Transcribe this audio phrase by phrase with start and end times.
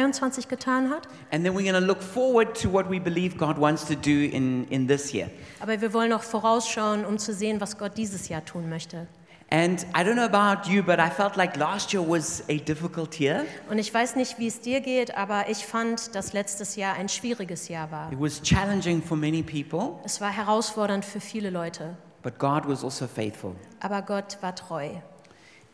[0.00, 1.06] 2023 getan hat.
[1.30, 4.10] And then we're going to look forward to what we believe God wants to do
[4.10, 5.30] in, in this year.
[5.60, 9.06] Aber wir wollen auch vorausschauen, um zu sehen, was Gott dieses Jahr tun möchte.
[9.52, 13.18] And I don't know about you, but I felt like last year was a difficult
[13.18, 13.44] year.
[13.68, 17.08] Und ich weiß nicht, wie es dir geht, aber ich fand, dass letztes Jahr ein
[17.08, 18.12] schwieriges Jahr war.
[18.12, 22.84] It was challenging for many people, Es war herausfordernd für viele Leute, but God was
[22.84, 23.56] also faithful.
[23.80, 24.90] aber Gott war treu.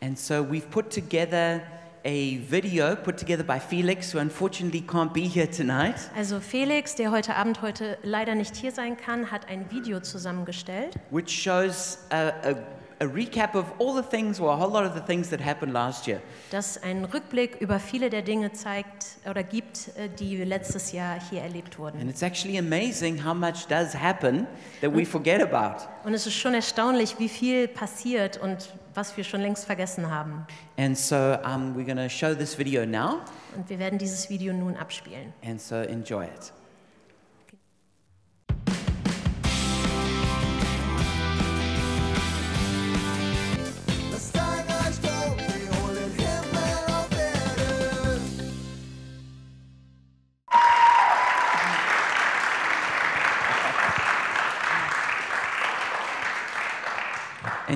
[0.01, 1.61] And so we've put together
[2.05, 5.95] a video put together by Felix, who unfortunately can't be here tonight.
[6.15, 10.95] Also Felix, der heute Abend heute leider nicht hier sein kann, hat ein Video zusammengestellt,
[11.11, 12.55] which shows a, a,
[12.99, 15.73] a recap of all the things, or a whole lot of the things that happened
[15.73, 16.21] last year.
[16.51, 21.41] das einen Rückblick über viele der Dinge zeigt oder gibt, äh, die letztes Jahr hier
[21.41, 22.09] erlebt And wurden.
[22.09, 24.47] it's actually amazing how much does happen
[24.81, 25.83] that we forget about.
[26.05, 30.45] Und es ist schon erstaunlich, wie viel passiert und was wir schon längst vergessen haben.
[30.77, 31.15] And so
[31.45, 33.19] um, we're going to show this video now,
[33.55, 35.33] Und wir werden dieses Video nun abspielen.
[35.43, 36.51] and so enjoy it.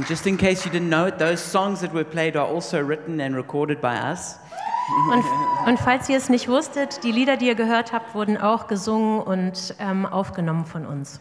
[0.02, 2.80] And just in case you didn't know it, those songs that were played are also
[2.81, 4.39] written and recorded by us.
[5.11, 5.23] Und,
[5.67, 9.22] und falls ihr es nicht wusstet, die Lieder, die ihr gehört habt, wurden auch gesungen
[9.22, 11.19] und ähm, aufgenommen von uns.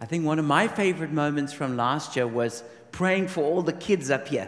[0.00, 3.72] I think one of my favorite moments from last year was praying for all the
[3.72, 4.46] kids up here.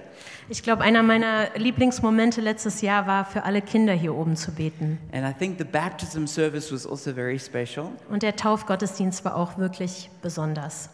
[0.48, 5.00] Ich glaube, einer meiner Lieblingsmomente letztes Jahr war, für alle Kinder hier oben zu beten.
[5.10, 7.90] And I think the baptism service was also very special.
[8.08, 10.88] Und der Taufgottesdienst war auch wirklich besonders.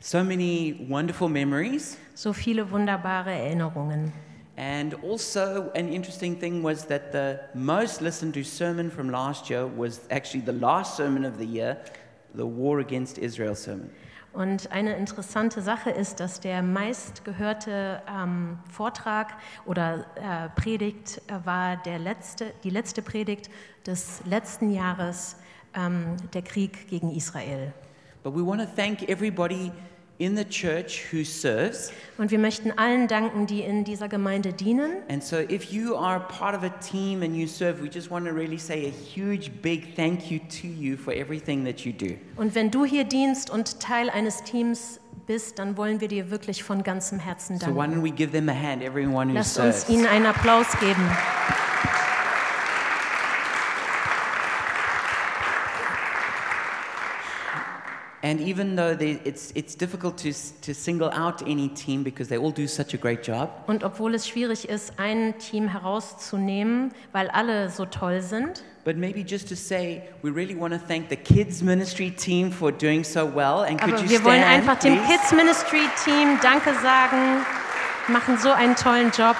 [0.00, 1.96] So many wonderful memories.
[2.14, 4.12] So viele wunderbare Erinnerungen.
[4.56, 9.66] And also, an interesting thing was that the most listened to sermon from last year
[9.66, 11.78] was actually the last sermon of the year,
[12.34, 13.90] the War Against Israel sermon.
[14.32, 19.34] Und eine interessante Sache ist, dass der meistgehörte ähm, Vortrag
[19.66, 23.50] oder äh, Predigt äh, war der letzte, die letzte Predigt
[23.86, 25.36] des letzten Jahres,
[25.74, 27.74] ähm, der Krieg gegen Israel.
[28.22, 29.72] But we want to thank everybody
[30.18, 31.90] in the church who serves.
[32.18, 34.92] Und wir möchten allen danken, die in dieser Gemeinde dienen.
[35.08, 38.26] And so, if you are part of a team and you serve, we just want
[38.26, 42.14] to really say a huge, big thank you to you for everything that you do.
[42.36, 46.62] Und wenn du hier dienst und Teil eines Teams bist, dann wollen wir dir wirklich
[46.62, 48.00] von ganzem Herzen So, why danken.
[48.00, 49.84] don't we give them a hand, everyone who Lasst serves?
[49.84, 51.02] uns ihnen einen Applaus geben.
[58.24, 62.38] And even though they, it's, it's difficult to, to single out any team because they
[62.38, 67.28] all do such a great job, Und obwohl es schwierig ist, ein Team herauszunehmen, weil
[67.30, 71.16] alle so toll sind, but maybe just to say, we really want to thank the
[71.16, 73.64] kids ministry team for doing so well.
[73.64, 75.18] And could aber you wir wollen stand, einfach dem please?
[75.18, 77.44] Kids Ministry Team Danke sagen,
[78.06, 79.36] machen so einen tollen Job.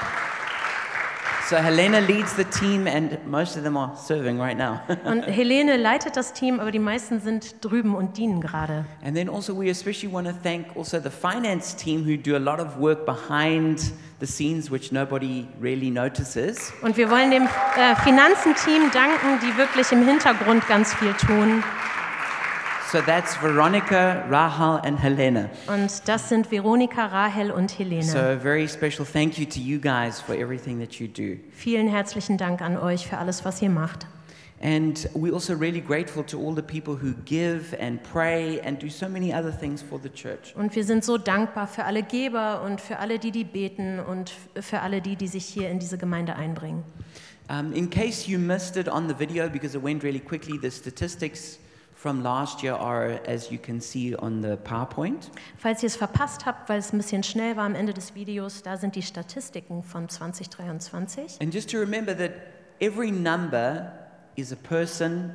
[1.53, 4.81] So Helena leads the team, and most of them are serving right now.
[5.05, 8.87] Und Helene leitet das Team, aber die meisten sind drüben und dienen gerade.
[9.05, 12.39] and then also, we especially want to thank also the finance team who do a
[12.39, 16.73] lot of work behind the scenes, which nobody really notices.
[16.81, 21.63] Und wir wollen dem äh, Finanzenteam danken, die wirklich im Hintergrund ganz viel tun.
[22.93, 25.49] So that's Veronica, Rahel, and Helena.
[25.67, 28.03] Und das sind Veronika, Rahel und Helene.
[28.03, 31.39] So a very special thank you to you guys for everything that you do.
[31.53, 34.07] Vielen herzlichen Dank an euch für alles, was ihr macht.
[34.61, 38.91] And we're also really grateful to all the people who give and pray and do
[38.91, 40.55] so many other things for the church.
[40.55, 44.31] Und wir sind so dankbar für alle Geber und für alle, die die beten und
[44.61, 46.85] für alle die, die sich hier in diese Gemeinde einbringen.
[47.49, 50.71] Um, in case you missed it on the video because it went really quickly, the
[50.71, 51.59] statistics
[52.03, 55.31] from last year are, as you can see on the PowerPoint.
[55.57, 58.65] Falls ihr es verpasst habt, weil es ein bisschen schnell war am Ende des Videos,
[58.65, 61.41] da sind die Statistiken von 2023.
[61.41, 62.33] And just to remember that
[62.81, 63.93] every number
[64.35, 65.33] is a person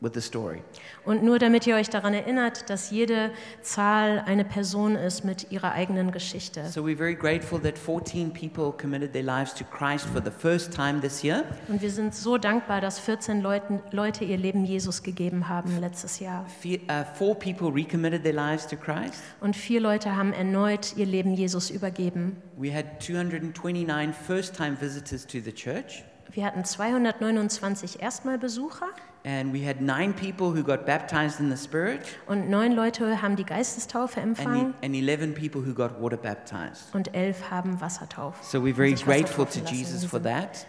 [0.00, 0.62] with a story.
[1.04, 3.30] Und nur damit ihr euch daran erinnert, dass jede
[3.62, 6.66] Zahl eine Person ist mit ihrer eigenen Geschichte.
[6.68, 10.72] So we're very grateful that 14 people committed their lives to Christ for the first
[10.72, 11.44] time this year.
[11.68, 16.20] Und wir sind so dankbar, dass 14 Leuten, Leute ihr Leben Jesus gegeben haben letztes
[16.20, 16.44] Jahr.
[16.60, 19.22] Fe- uh, four people recommitted their lives to Christ.
[19.40, 22.36] Und vier Leute haben erneut ihr Leben Jesus übergeben.
[22.58, 26.04] We had 229 first time visitors to the church.
[26.32, 28.88] Wir hatten 229 Erstmalbesucher
[29.26, 33.34] And we had nine people who got baptized in the Spirit, und neun Leute haben
[33.34, 36.94] die Geistestaufe empfangen e- and 11 people who got water baptized.
[36.94, 38.38] und elf haben Wassertaufe.
[38.44, 39.58] So we're very grateful to.
[39.68, 40.68] Jesus for that.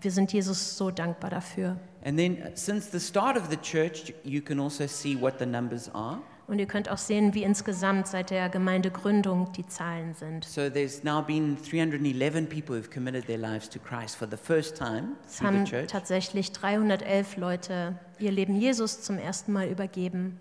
[0.00, 1.76] wir sind Jesus so dankbar dafür.
[2.02, 5.44] And then, uh, since the start of the church, you can also see what the
[5.44, 6.22] numbers are.
[6.50, 10.44] Und ihr könnt auch sehen, wie insgesamt seit der Gemeindegründung die Zahlen sind.
[10.44, 14.76] So there's now been 311 people who've committed their lives to Christ for the first
[14.76, 20.40] time Es haben tatsächlich 311 Leute ihr Leben Jesus zum ersten Mal übergeben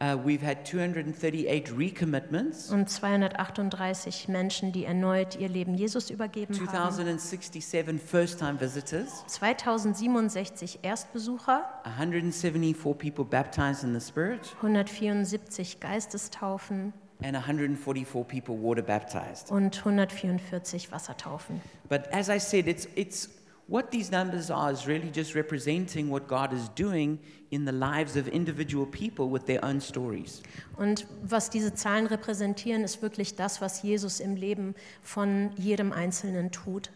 [0.00, 6.92] Uh, we've had 238 recommitments, und 238 Menschen, die erneut ihr Leben Jesus übergeben haben.
[6.94, 18.24] 2,067 first-time visitors, 2067 Erstbesucher, 174 people baptized in the Spirit, 174 Geistestaufen and 144
[18.24, 19.50] people water baptized.
[19.50, 21.60] und 144 Wassertaufen.
[21.88, 23.28] But as I said, it's, it's
[23.68, 27.18] what these numbers are is really just representing what God is doing
[27.50, 30.42] in the lives of individual people with their own stories.
[30.76, 36.50] Und was diese Zahlen repräsentieren, ist wirklich das, was Jesus im Leben von jedem Einzelnen
[36.50, 36.90] tut.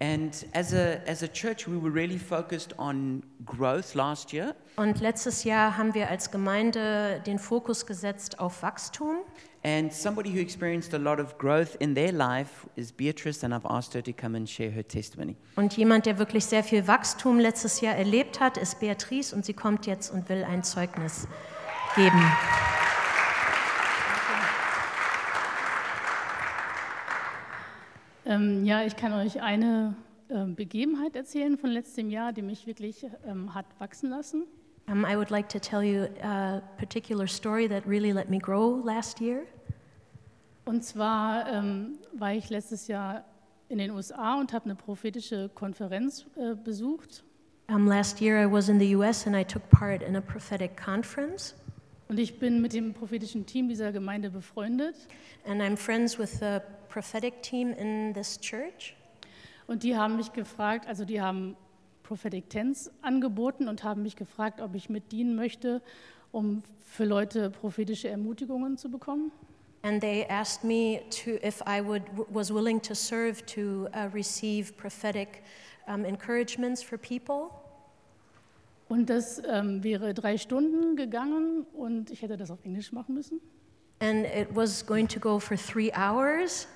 [0.00, 4.54] And as a, as a church, we were really focused on growth last year.
[4.76, 9.18] Und letztes Jahr haben wir als Gemeinde den Fokus gesetzt auf Wachstum.
[9.62, 13.64] And somebody who experienced a lot of growth in their life is Beatrice, and I've
[13.64, 15.36] asked her to come and share her testimony.
[15.56, 19.54] Und jemand, der wirklich sehr viel Wachstum letztes Jahr erlebt hat, ist Beatrice und sie
[19.54, 21.28] kommt jetzt und will ein Zeugnis
[21.96, 22.20] geben.
[28.26, 29.94] Ähm, ja, ich kann euch eine
[30.30, 34.44] ähm, Begebenheit erzählen von letztem Jahr, die mich wirklich ähm, hat wachsen lassen.
[34.86, 38.82] Um, I would like to tell you a particular story that really let me grow
[38.84, 39.42] last year.
[40.64, 43.24] Und zwar ähm, war ich letztes Jahr
[43.68, 47.24] in den USA und habe eine prophetische Konferenz äh, besucht.
[47.68, 50.76] Um, last year I was in the US and I took part in a prophetic
[50.76, 51.54] conference.
[52.08, 54.94] Und ich bin mit dem prophetischen Team dieser Gemeinde befreundet.
[55.46, 56.58] And I'm friends with the
[56.88, 58.94] prophetic team in this church.
[59.66, 61.56] Und die haben mich gefragt, also die haben
[62.02, 65.80] Prophetic Tense angeboten und haben mich gefragt, ob ich mit dienen möchte,
[66.32, 69.32] um für Leute prophetische Ermutigungen zu bekommen.
[69.82, 74.76] And they asked me to if I would was willing to serve to uh, receive
[74.76, 75.42] prophetic
[75.86, 77.50] um, encouragements for people.
[78.88, 83.40] Und das ähm, wäre drei Stunden gegangen und ich hätte das auf Englisch machen müssen.
[84.00, 86.68] And it was going to go for three hours.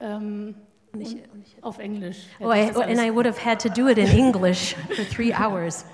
[0.00, 0.54] Ähm,
[0.92, 1.24] Nicht-
[1.62, 2.26] auf Englisch.
[2.40, 5.04] Oh, ich I, oh, and I would have had to do it in English for
[5.08, 5.84] three hours.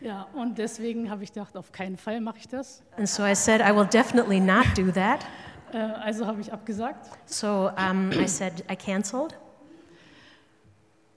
[0.00, 2.82] ja, und deswegen habe ich gedacht, auf keinen Fall mache ich das.
[2.96, 5.26] And so I said, I will definitely not do that.
[5.72, 7.10] Äh, also habe ich abgesagt.
[7.26, 9.36] So um, I said, I canceled.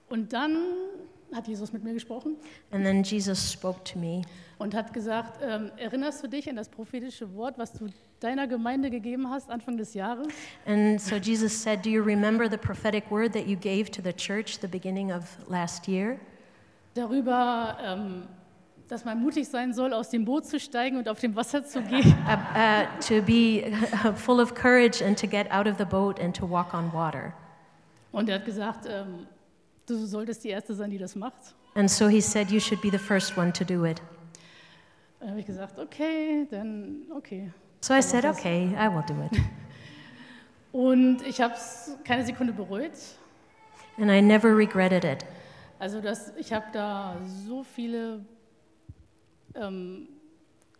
[0.08, 0.56] Und dann
[1.34, 2.36] hat Jesus mit mir gesprochen
[2.70, 4.22] And then Jesus spoke to me
[4.58, 7.86] und hat gesagt, ähm, erinnerst du dich an das prophetische Wort, was du
[8.20, 10.28] deiner Gemeinde gegeben hast Anfang des Jahres?
[10.66, 14.12] And so Jesus said, Do you remember the prophetic word that you gave to the
[14.12, 16.18] church the beginning of last year?
[16.94, 18.22] Darüber, ähm,
[18.88, 21.82] dass man mutig sein soll, aus dem Boot zu steigen und auf dem Wasser zu
[21.82, 22.14] gehen.
[22.28, 23.72] Uh, uh, to be
[24.16, 27.32] full of courage and to get out of the boat and to walk on water.
[28.12, 29.26] Und er hat gesagt, ähm,
[29.90, 31.54] du solltest die Erste sein, die das macht.
[31.74, 34.00] And so he said, You should be the first one to do it.
[35.20, 37.52] Dann habe ich gesagt, okay, dann okay.
[37.80, 39.40] So I said, Okay, I will do it.
[40.72, 42.92] Und ich habe es keine Sekunde bereut.
[43.96, 45.24] And I never regretted it.
[45.78, 48.24] Also das, ich habe da so viele
[49.54, 50.08] ähm,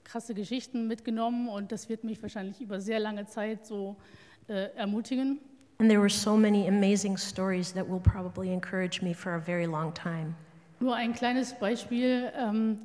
[0.05, 3.97] krasse Geschichten mitgenommen und das wird mich wahrscheinlich über sehr lange Zeit so
[4.49, 5.39] äh, ermutigen.
[5.81, 9.67] And there were so many amazing stories that will probably encourage me for a very
[9.67, 10.35] long time.
[10.81, 12.33] Nur ein kleines Beispiel.
[12.37, 12.83] Ähm,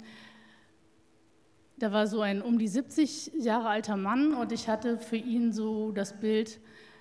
[1.77, 5.51] da war so ein um die 70 Jahre alter Mann und ich hatte für ihn
[5.51, 6.59] so das Bild,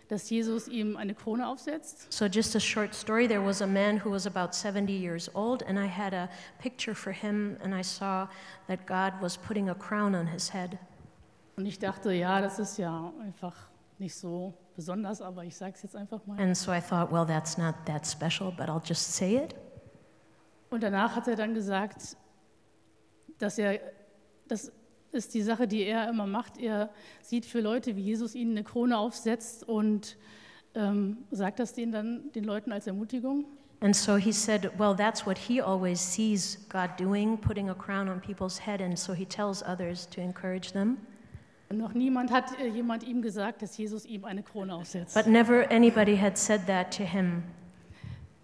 [0.08, 2.10] dass Jesus ihm eine Krone aufsetzt.
[2.12, 5.62] So, just a short story there was a man who was about 70 years old,
[5.62, 8.28] and I had a picture for him, and I saw
[8.66, 10.78] that God was putting a crown on his head.
[11.56, 13.54] Und ich dachte, ja, das ist ja einfach
[13.98, 16.38] nicht so besonders, aber ich sage es jetzt einfach mal.
[16.38, 19.54] And so I thought, well, that's not that special, but I'll just say it.
[20.70, 22.16] Und danach hat er dann gesagt,
[23.38, 23.78] dass er,
[24.48, 24.72] das
[25.12, 26.58] ist die Sache, die er immer macht.
[26.58, 30.16] Er sieht für Leute, wie Jesus ihnen eine Krone aufsetzt und
[30.74, 33.44] ähm, sagt das denen dann den Leuten als Ermutigung.
[33.80, 38.08] And so he said, well, that's what he always sees God doing, putting a crown
[38.08, 40.98] on people's head, and so he tells others to encourage them.
[41.72, 45.14] Und noch niemand hat äh, jemand ihm gesagt, dass Jesus ihm eine Krone aufsetzt.
[45.14, 47.44] But never anybody had said that to him.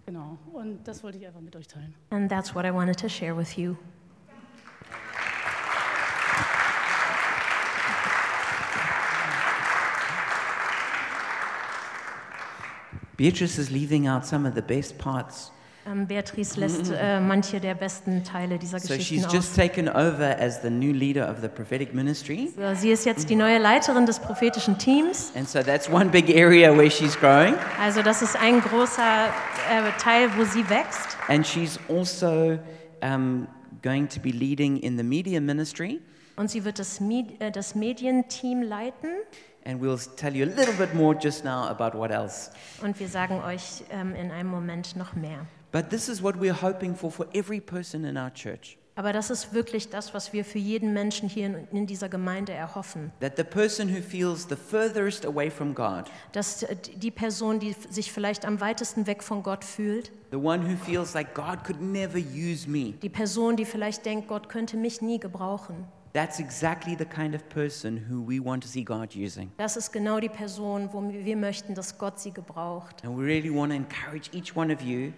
[0.07, 0.39] genau.
[0.51, 1.93] Und das wollte ich einfach mit euch teilen.
[2.09, 3.75] And that's what I wanted to share with you.
[13.15, 15.51] Beatrice is leaving out some of the best parts
[15.89, 19.31] Ähm, Beatrice lässt äh, manche der besten Teile dieser So Geschichten aus.
[19.31, 19.39] So,
[22.75, 25.31] sie ist jetzt die neue Leiterin des prophetischen Teams.
[25.35, 27.55] And so that's one big area where she's growing.
[27.81, 29.27] Also das ist ein großer
[29.71, 31.17] äh, Teil, wo sie wächst.
[31.27, 32.59] And she's also
[33.01, 33.47] um,
[33.81, 36.01] going to be leading in the media ministry.
[36.35, 39.09] Und sie wird das, Med äh, das Medienteam leiten.
[39.65, 42.51] And we'll tell you a little bit more just now about what else.
[42.81, 45.47] Und wir sagen euch ähm, in einem Moment noch mehr.
[45.71, 48.77] But this is what we're hoping for for every person in our church.
[48.95, 52.51] Aber das ist wirklich das, was wir für jeden Menschen hier in, in dieser Gemeinde
[52.51, 53.13] erhoffen.
[53.21, 56.65] That the person who feels the furthest away from God, Dass
[56.97, 61.13] die Person, die sich vielleicht am weitesten weg von Gott fühlt, the one who feels
[61.13, 65.17] like God could never use me, die Person, die vielleicht denkt, Gott könnte mich nie
[65.17, 69.49] gebrauchen, that's exactly the kind of person who we want to see God using.
[69.55, 73.05] das ist genau die Person, wo wir möchten, dass Gott sie gebraucht.
[73.05, 75.13] And we really want to encourage each one of you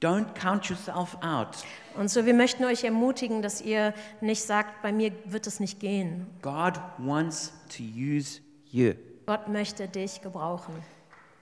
[0.00, 1.64] don't count yourself out.
[1.96, 5.80] Und so, wir möchten euch ermutigen, dass ihr nicht sagt, bei mir wird es nicht
[5.80, 6.26] gehen.
[6.42, 8.94] God wants to use you.
[9.26, 10.74] Gott möchte dich gebrauchen.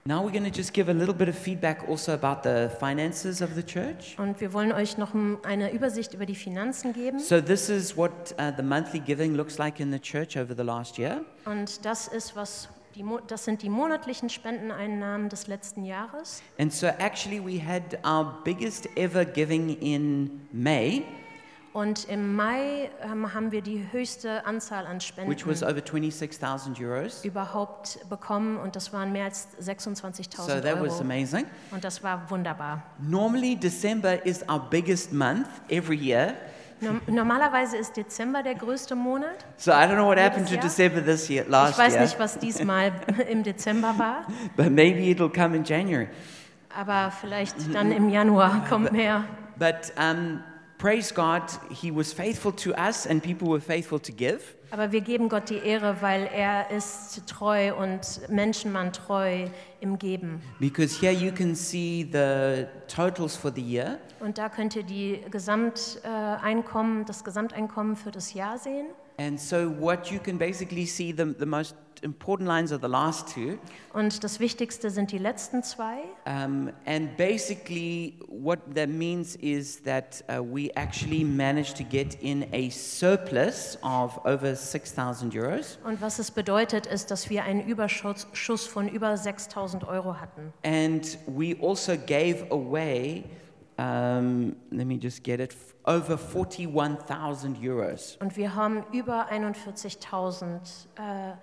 [0.07, 3.41] Now we're going to just give a little bit of feedback also about the finances
[3.41, 4.15] of the church.
[4.19, 7.17] Und wir wollen euch noch eine Übersicht über die Finanzen geben.
[7.17, 10.61] So this is what uh, the monthly giving looks like in the church over the
[10.61, 11.25] last year.
[11.45, 16.41] Und das ist was die, das sind die monatlichen Spendeneinnahmen des letzten Jahres.
[16.57, 21.03] And so actually we had our biggest ever giving in May,
[21.73, 26.79] Und im Mai ähm, haben wir die höchste Anzahl an Spenden which was over 26,000
[26.79, 27.25] euros.
[27.25, 31.01] überhaupt bekommen und das waren mehr als So 26.000 that was Euro.
[31.01, 31.45] amazing.
[31.71, 32.81] Und das war wunderbar.
[32.99, 36.33] Normally December is our biggest month every year.
[36.81, 39.45] Norm- Normalerweise ist Dezember der größte Monat.
[39.57, 40.63] So I don't know what happened to Jahr?
[40.63, 42.91] December this year, Ich last weiß year, nicht, was diesmal
[43.29, 44.27] im Dezember war,
[44.57, 46.07] but maybe it'll come in January.
[46.77, 49.23] aber vielleicht dann im Januar kommt mehr.
[49.57, 50.41] But um,
[50.77, 54.39] praise God, He was faithful to us, and people were faithful to give.
[54.71, 59.45] Aber wir geben Gott die Ehre, weil er ist treu und Menschenmann treu
[59.79, 60.41] im Geben.
[60.59, 63.99] Because here you can see the totals for the year.
[64.25, 68.87] Und da könnt ihr die Gesamteinkommen, das Gesamteinkommen für das Jahr sehen.
[69.19, 73.31] And so, what you can basically see, the, the most important lines are the last
[73.31, 73.59] two.
[73.93, 75.99] Und das Wichtigste sind die letzten zwei.
[76.25, 82.47] Um, and basically, what that means is that uh, we actually managed to get in
[82.51, 85.77] a surplus of over 6,000 euros.
[85.85, 90.51] Und was es bedeutet, ist, dass wir einen Überschuss Schuss von über 6000 Euro hatten.
[90.63, 93.23] And we also gave away,
[93.77, 95.55] um, let me just get it,
[95.85, 98.17] over 41,000 euros.
[98.21, 101.33] Und wir haben über 41.000 äh,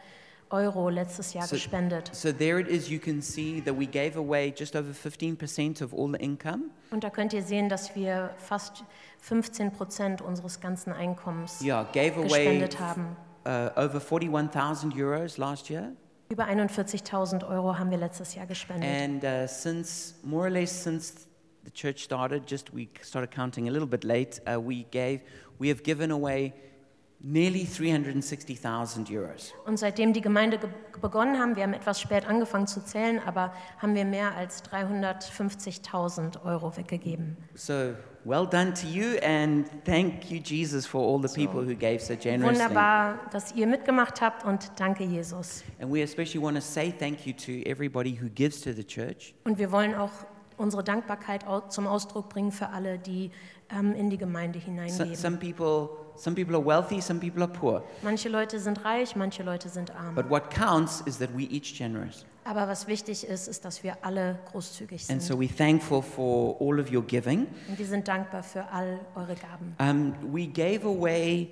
[0.50, 2.10] Euro letztes Jahr So- gespendet.
[2.14, 2.88] So there it is.
[2.90, 6.64] You can see that we gave away just over 15% of all the income.
[6.90, 8.84] Und da könnt ihr sehen, dass wir fast
[9.20, 13.16] 15 Prozent unseres ganzen Einkommens Yeah, gave away gespendet haben.
[13.46, 15.92] uh, over 41,000 euros last year.
[16.28, 18.88] Über 41.000 Euro haben wir letztes Jahr gespendet.
[18.88, 21.26] And uh, since, more or less since
[21.64, 25.20] the church started, just we started counting a little bit late, uh, we gave,
[25.58, 26.52] we have given away
[27.24, 29.52] nearly 360,000 euros.
[29.64, 30.68] Und seitdem die Gemeinde ge-
[31.00, 36.44] begonnen haben, wir haben etwas spät angefangen zu zählen, aber haben wir mehr als 350.000
[36.44, 37.36] Euro weggegeben.
[37.54, 42.00] So well done to you, and thank you, Jesus, for all the people who gave
[42.00, 42.58] so generously.
[42.60, 45.62] Wunderbar, dass ihr mitgemacht habt und danke Jesus.
[45.80, 49.34] And we especially want to say thank you to everybody who gives to the church.
[49.44, 50.10] Und wir wollen auch
[50.62, 53.30] unsere Dankbarkeit zum Ausdruck bringen für alle, die
[53.70, 55.14] ähm, in die Gemeinde So, hineingeben.
[55.16, 57.82] some people, some people are wealthy, some people are poor.
[58.02, 60.14] Manche Leute sind reich, manche Leute sind arm.
[60.14, 62.24] But what counts is that we each generous.
[62.44, 65.42] Aber was wichtig ist, ist, dass wir alle großzügig And so sind.
[65.50, 67.46] we're thankful for all of your giving.
[67.68, 69.76] Und wir sind dankbar für all eure Gaben.
[69.78, 71.48] Um, we gave away,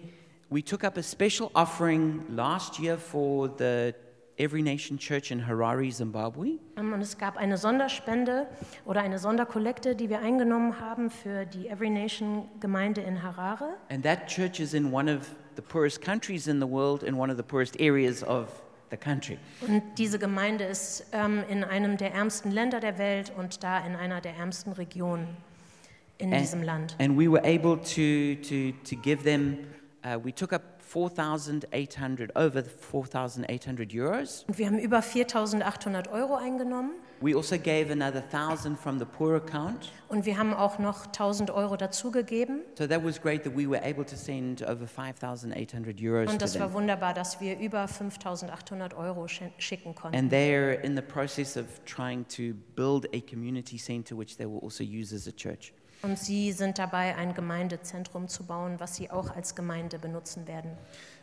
[0.51, 3.95] we took up a special offering last year for the
[4.41, 6.59] Every Nation Church in Harare, Zimbabwe.
[6.79, 8.47] Ähm, Und es gab eine Sonderspende
[8.87, 13.75] oder eine Sonderkollekte, die wir eingenommen haben für die Every Nation Gemeinde in Harare.
[13.91, 17.31] And that church is in one of the poorest countries in the world, in one
[17.31, 18.49] of the poorest areas of
[18.91, 19.37] the country.
[19.69, 23.95] Und diese Gemeinde ist ähm, in einem der ärmsten Länder der Welt und da in
[23.95, 25.27] einer der ärmsten Regionen
[26.17, 26.97] in And- diesem Land.
[26.99, 29.59] And we were able to, to, to give them,
[30.03, 34.45] uh, we took up 4,800, over 4,800 euros.
[34.49, 36.95] Und wir haben über 4.800 Euro eingenommen.
[37.21, 39.93] We also gave another thousand from the poor account.
[40.09, 42.63] Und wir haben auch noch 1000 Euro dazugegeben.
[42.77, 46.59] So that was great that we were able to send over 5,800 euros Und das
[46.59, 50.17] war wunderbar, dass wir über 5800 Euro schicken konnten.
[50.17, 54.61] And they're in the process of trying to build a community center which they will
[54.61, 55.73] also use as a church.
[56.03, 60.71] Und sie sind dabei, ein Gemeindezentrum zu bauen, was sie auch als Gemeinde benutzen werden.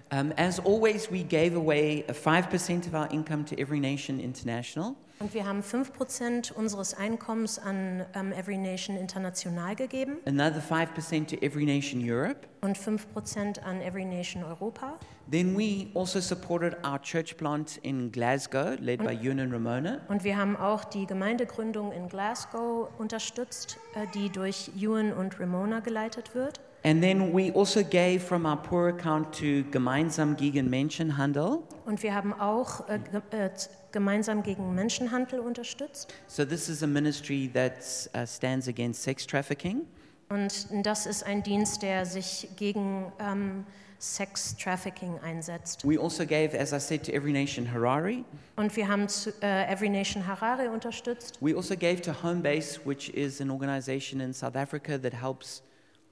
[0.10, 4.94] Um, as always, we gave away a 5% of our income to Every Nation International.
[5.20, 11.36] Und wir haben 5% unseres Einkommens an ähm, Every Nation International gegeben another 5% to
[11.44, 12.48] Every Nation Europe.
[12.62, 14.98] und 5% an Every Nation Europa.
[15.30, 20.00] Then we also supported our church plant in Glasgow, led by Ewan and Ramona.
[20.08, 25.82] Und wir haben auch die Gemeindegründung in Glasgow unterstützt, äh, die durch Ewan und Ramona
[25.82, 26.62] geleitet wird.
[26.84, 31.60] And then we also gave from our poor account to Gemeinsam gegen Menschenhandel.
[31.86, 33.00] Und wir haben auch äh,
[33.32, 33.50] äh,
[33.92, 36.14] gemeinsam gegen Menschenhandel unterstützt.
[36.28, 37.74] So this is a ministry that
[38.16, 39.82] uh, stands against sex trafficking.
[40.30, 43.66] Und das ist ein Dienst, der sich gegen ähm,
[44.00, 45.84] Sex-Trafficking einsetzt.
[45.84, 48.24] We also gave, as I said, to Every Nation Harare.
[48.56, 51.38] Und wir haben zu, äh, Every Nation Harare unterstützt.
[51.42, 55.64] We also gave to Homebase, which is an organization in South Africa that helps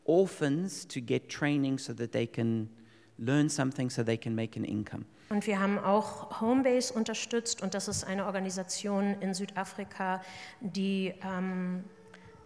[0.06, 2.70] orphans to get training so that they can
[3.18, 5.06] learn something so they can make an income.
[5.30, 7.62] Und wir haben auch Homebase unterstützt.
[7.62, 10.22] Und das ist eine Organisation in Südafrika,
[10.62, 11.84] die ähm,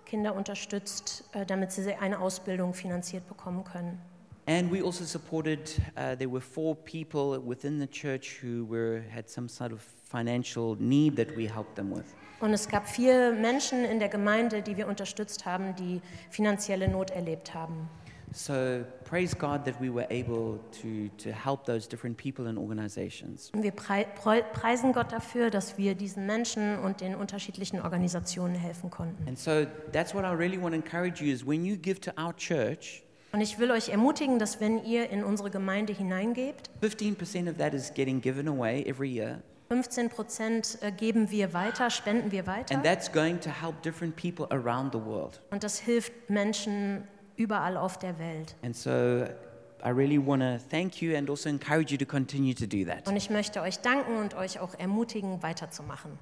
[0.05, 4.01] Kinder unterstützt, äh, damit sie eine Ausbildung finanziert bekommen können.
[4.49, 9.29] And we also supported, uh, there were four people within the church who were, had
[9.29, 12.15] some sort of financial need that we helped them with.
[12.39, 16.01] Und es gab vier Menschen in der Gemeinde, die wir unterstützt haben, die
[16.31, 17.89] finanzielle Not erlebt haben.
[18.31, 23.51] So praise God that we were able to, to help those different people and organizations.
[23.53, 28.89] Und wir prei preisen Gott dafür, dass wir diesen Menschen und den unterschiedlichen Organisationen helfen
[28.89, 29.27] konnten.
[29.27, 32.11] And so that's what I really want to encourage you is when you give to
[32.17, 37.49] our church, Und ich will euch ermutigen, dass wenn ihr in unsere Gemeinde hineingebt, 15%
[37.49, 39.41] of that is getting given away every year.
[39.69, 42.75] 15 Prozent äh, geben wir weiter, spenden wir weiter.
[42.75, 45.41] And that's going to help different people around the world.
[45.51, 48.55] Und das hilft Menschen überall auf der Welt.
[48.63, 49.25] And so
[49.85, 53.07] I really want to thank you and also encourage you to continue to do that.
[53.07, 56.17] Und ich möchte euch danken und euch auch ermutigen, weiterzumachen.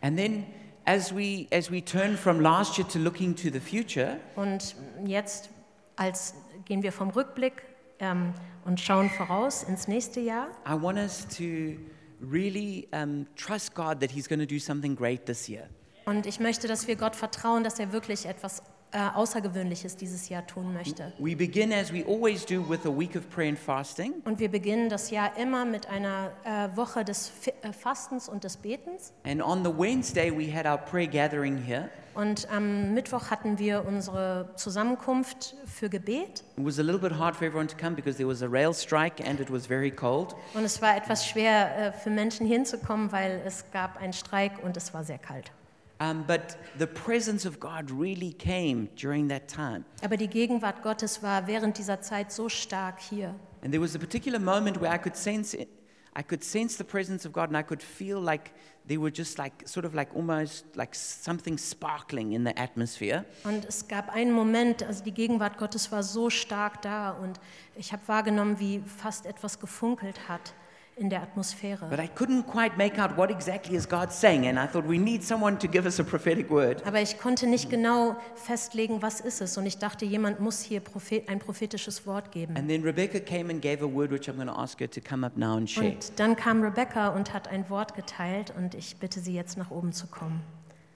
[0.00, 0.46] And then
[0.86, 5.50] as we as we turn from last year to looking to the future, Und jetzt
[5.96, 6.34] als
[6.66, 7.62] gehen wir vom Rückblick
[7.98, 10.48] ähm, und schauen voraus ins nächste Jahr.
[10.68, 11.76] I want us to
[12.20, 15.68] really um, trust God that He's going to do something great this year.
[16.04, 18.62] Und ich möchte, dass wir Gott vertrauen, dass er wirklich etwas
[18.96, 21.12] äh, Außergewöhnliches dieses Jahr tun möchte.
[21.18, 24.14] We begin as we always do with a week of prayer and fasting.
[24.24, 28.44] Und wir beginnen das Jahr immer mit einer äh, Woche des Fi- äh, Fastens und
[28.44, 29.12] des Betens.
[29.24, 31.90] And on the Wednesday, we had our prayer gathering here.
[32.14, 36.42] Und am Mittwoch hatten wir unsere Zusammenkunft für Gebet.
[36.56, 38.72] It was a little bit hard for everyone to come because there was a rail
[38.72, 40.34] strike and it was very cold.
[40.54, 44.78] Und es war etwas schwer äh, für Menschen hinzukommen, weil es gab einen Streik und
[44.78, 45.52] es war sehr kalt.
[45.98, 49.84] Um, but the presence of God really came during that time.
[50.02, 53.34] Aber die Gegenwart Gottes war während dieser Zeit so stark hier.
[53.62, 55.68] And there was a particular moment where I could sense it.
[56.14, 58.52] I could sense the presence of God and I could feel like
[58.86, 63.24] there were just like, sort of like almost like something sparkling in the atmosphere.
[63.44, 67.40] Und es gab einen Moment, also die Gegenwart Gottes war so stark da und
[67.74, 70.54] ich habe wahrgenommen, wie fast etwas gefunkelt hat
[70.98, 71.88] in der Atmosphäre.
[71.90, 74.46] But I couldn't quite make out what exactly is God saying.
[74.46, 76.84] And I thought we need someone to give us a prophetic word.
[76.86, 79.58] Aber ich konnte nicht genau festlegen, was ist es.
[79.58, 82.56] Und ich dachte, jemand muss hier prophet, ein prophetisches Wort geben.
[82.56, 85.00] And then Rebecca came and gave a word, which I'm going to ask her to
[85.00, 85.90] come up now and share.
[85.90, 89.70] Und dann kam Rebecca und hat ein Wort geteilt und ich bitte sie jetzt nach
[89.70, 90.40] oben zu kommen.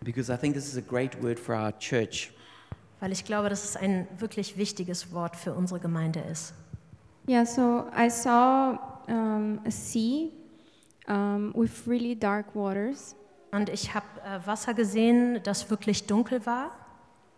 [0.03, 2.33] Because I think this is a great word for our church.
[3.01, 6.55] Weil ich glaube, dass es ein wirklich wichtiges Wort für unsere Gemeinde ist.
[7.29, 10.31] Yeah, so I saw um, a sea
[11.09, 13.17] um, with really dark waters.
[13.53, 16.71] Und ich habe äh, Wasser gesehen, das wirklich dunkel war.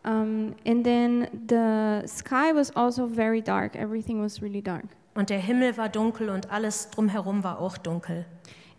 [0.04, 3.76] Um, and then the sky was also very dark.
[3.76, 4.84] Everything was really dark.
[5.14, 8.24] Und der Himmel war dunkel und alles drumherum war auch dunkel.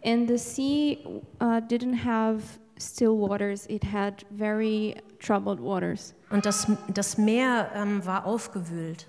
[0.03, 0.97] And the sea
[1.39, 2.41] uh, didn't have
[2.77, 6.13] still waters, it had very troubled waters.
[6.29, 9.07] Und das, das Meer ähm, war aufgewühlt.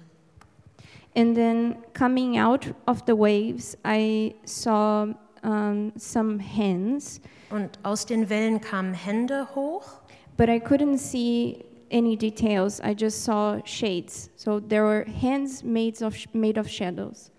[1.16, 5.07] And then coming out of the waves, I saw
[5.42, 10.00] um, some hands, Und aus den Wellen kamen Hände hoch.
[10.37, 12.81] but I couldn't see any details.
[12.81, 14.31] I just saw shades.
[14.37, 17.31] So there were hands made of, made of shadows.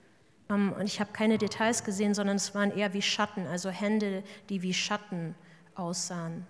[0.49, 4.23] Ähm, und ich habe keine Details gesehen, sondern es waren eher wie Schatten, also Hände,
[4.49, 5.35] die wie Schatten
[5.75, 6.45] aussahen.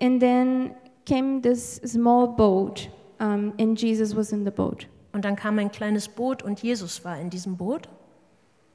[0.00, 2.88] And then came this small boat,
[3.20, 4.86] um, and Jesus was in the boat.
[5.12, 7.88] Und dann kam ein kleines Boot und Jesus war in diesem Boot.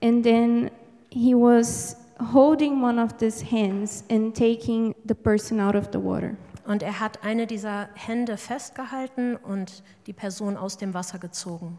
[0.04, 0.70] And then
[1.10, 1.98] he was
[2.34, 6.36] holding one of these hands and taking the person out of the water.
[6.66, 11.78] Und er hat eine dieser Hände festgehalten und die Person aus dem Wasser gezogen.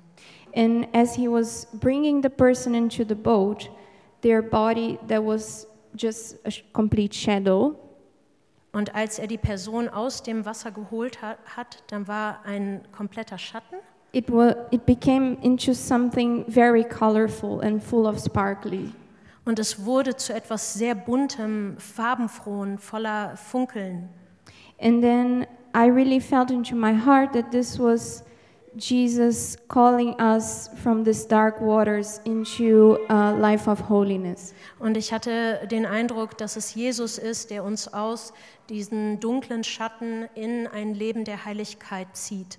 [0.57, 3.71] And as he was bringing the person into the boat,
[4.23, 7.75] their body that was just a complete shadow
[8.73, 13.39] Und als er die Person aus dem Wasser geholt ha- hat, dann war ein kompletter
[13.39, 13.79] Schatten.
[14.13, 14.27] It
[14.71, 18.93] it became into something very colorful and full of sparkly.
[19.45, 24.09] Und es wurde zu etwas sehr buntem, farbenfrohen, voller Funkeln.
[24.81, 28.25] And then I really felt into my heart that this was
[28.77, 34.55] Jesus calling us from these dark waters into a life of holiness.
[34.79, 38.33] Und ich hatte den Eindruck, dass es Jesus ist, der uns aus
[38.69, 42.59] diesen dunklen Schatten in ein Leben der Heiligkeit zieht.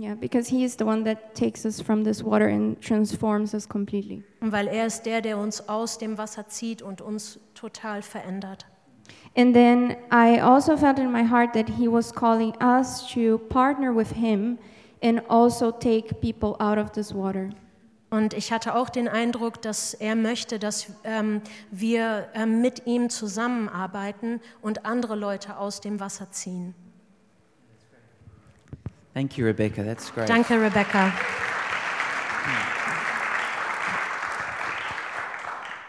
[0.00, 3.68] Yeah, because he is the one that takes us from this water and transforms us
[3.68, 4.22] completely.
[4.40, 8.64] Und weil er ist der, der uns aus dem Wasser zieht und uns total verändert.
[9.36, 13.92] And then I also felt in my heart that he was calling us to partner
[13.92, 14.58] with him
[15.02, 17.50] and also take people out of this water.
[18.10, 23.10] Und ich hatte auch den Eindruck, dass er möchte, dass ähm, wir ähm, mit ihm
[23.10, 26.74] zusammenarbeiten und andere Leute aus dem Wasser ziehen.
[29.18, 29.82] Thank you, Rebecca.
[29.82, 30.28] That's great.
[30.28, 31.12] Danke, Rebecca.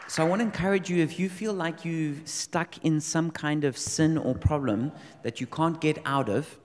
[0.08, 3.66] So I want to encourage you if you feel like you've stuck in some kind
[3.66, 6.58] of sin or problem that you can't get out of,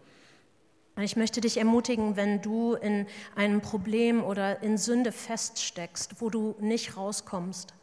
[0.98, 6.55] Ich möchte dich ermutigen, wenn du in einem Problem oder in Sünde feststeckst, wo du
[6.61, 7.74] nicht rauskommst.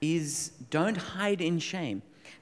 [0.00, 2.00] is don't hide in shame,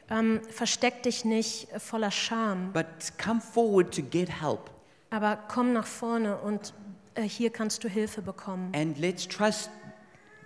[0.09, 2.87] Ähm, versteck dich nicht voller Scham, but
[3.19, 4.72] come forward to get help.
[5.13, 6.75] Aber komm nach vorne und
[7.15, 8.73] äh, hier kannst du Hilfe bekommen.
[8.75, 9.71] And let's trust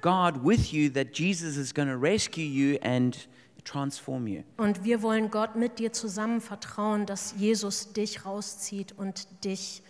[0.03, 3.29] God with you that Jesus is going to rescue you and
[3.65, 4.43] transform you.
[4.57, 9.83] Und wir wollen Gott mit dir zusammen vertrauen, dass Jesus dich rauszieht und dich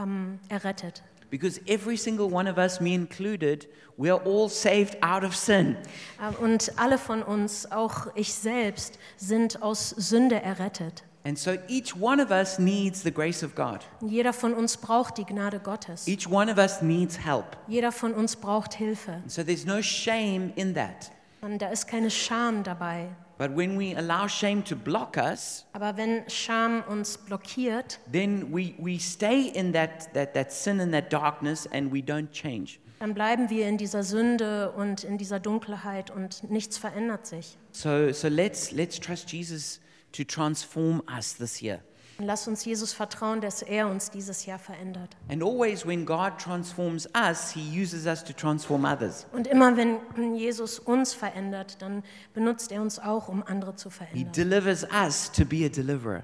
[0.00, 1.02] ähm, errettet.
[1.30, 5.76] Because every single one of us, me included, we are all saved out of sin.
[6.20, 11.04] Äh, Und alle von uns, auch ich selbst, sind aus Sünde errettet.
[11.26, 13.80] And so each one of us needs the grace of God.
[14.02, 16.06] Jeder von uns braucht die Gnade Gottes.
[16.06, 17.56] Each one of us needs help.
[17.66, 19.12] Jeder von uns braucht Hilfe.
[19.12, 21.10] And so there's no shame in that.
[21.40, 23.08] Und da ist keine Scham dabei.
[23.38, 28.74] But when we allow shame to block us, Aber wenn Scham uns blockiert, then we,
[28.78, 32.78] we stay in that, that, that sin and that darkness and we don't change.
[33.00, 37.58] dann bleiben wir in dieser Sünde und in dieser Dunkelheit und nichts verändert sich.
[37.72, 39.80] So, so let's, let's trust Jesus
[40.14, 41.80] to transform us this year.
[42.16, 45.16] Und lass uns Jesus vertrauen, dass er uns dieses Jahr verändert.
[45.28, 49.26] And always, when God transforms us, He uses us to transform others.
[49.32, 49.98] Und immer wenn
[50.36, 54.32] Jesus uns verändert, dann benutzt er uns auch, um andere zu He verändern.
[54.32, 56.22] delivers us to be a deliverer.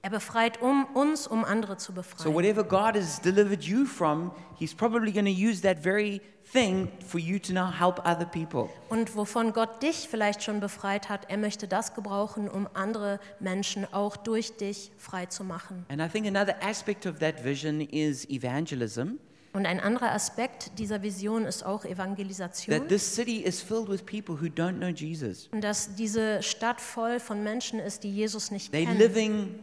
[0.00, 2.34] Er befreit um, uns, um andere zu So, befreien.
[2.34, 6.22] whatever God has delivered you from, He's probably going to use that very
[6.52, 8.68] thing for you to now help other people.
[8.88, 13.86] Und wovon Gott dich vielleicht schon befreit hat, er möchte das gebrauchen, um andere Menschen
[13.92, 15.84] auch durch dich frei zu machen.
[15.88, 19.18] And I think another aspect of that vision is evangelism.
[19.52, 22.78] Und ein anderer Aspekt dieser Vision ist auch Evangelisation.
[22.78, 25.48] That this city is filled with people who don't know Jesus.
[25.50, 28.98] Und dass diese Stadt voll von Menschen ist, die Jesus nicht They're kennen.
[28.98, 29.54] living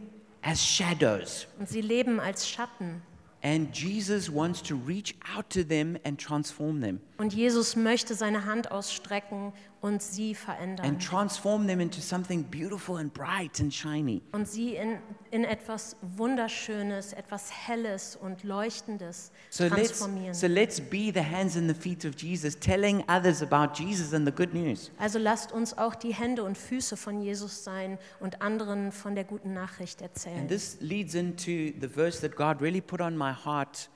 [0.42, 1.46] as shadows.
[1.60, 3.02] Und sie leben als Schatten.
[3.44, 7.00] And Jesus wants to reach out to them and transform them.
[7.18, 9.52] Und Jesus möchte seine Hand ausstrecken
[9.84, 10.86] und sie verändern.
[10.86, 14.22] and transform them into something beautiful and bright and shiny.
[14.32, 14.98] Und sie in,
[15.30, 20.32] in etwas Wunderschönes, etwas Helles und Leuchtendes So let's, transformieren.
[20.32, 24.26] so let's be the hands and the feet of Jesus, telling others about Jesus and
[24.26, 24.90] the good news.
[24.98, 29.24] Also lasst uns auch die Hände und Füße von Jesus sein und anderen von der
[29.24, 30.38] guten Nachricht erzählen.
[30.40, 33.90] And this leads into the verse that God really put on my heart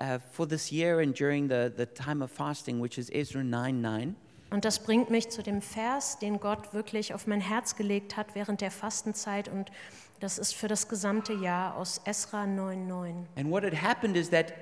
[0.00, 3.82] uh, for this year and during the, the time of fasting, which is Ezra 9
[3.82, 4.14] 9.
[4.50, 8.34] Und das bringt mich zu dem Vers, den Gott wirklich auf mein Herz gelegt hat
[8.34, 9.48] während der Fastenzeit.
[9.48, 9.70] Und
[10.20, 13.24] das ist für das gesamte Jahr aus Esra 9,9.
[13.36, 14.52] And what had happened is that,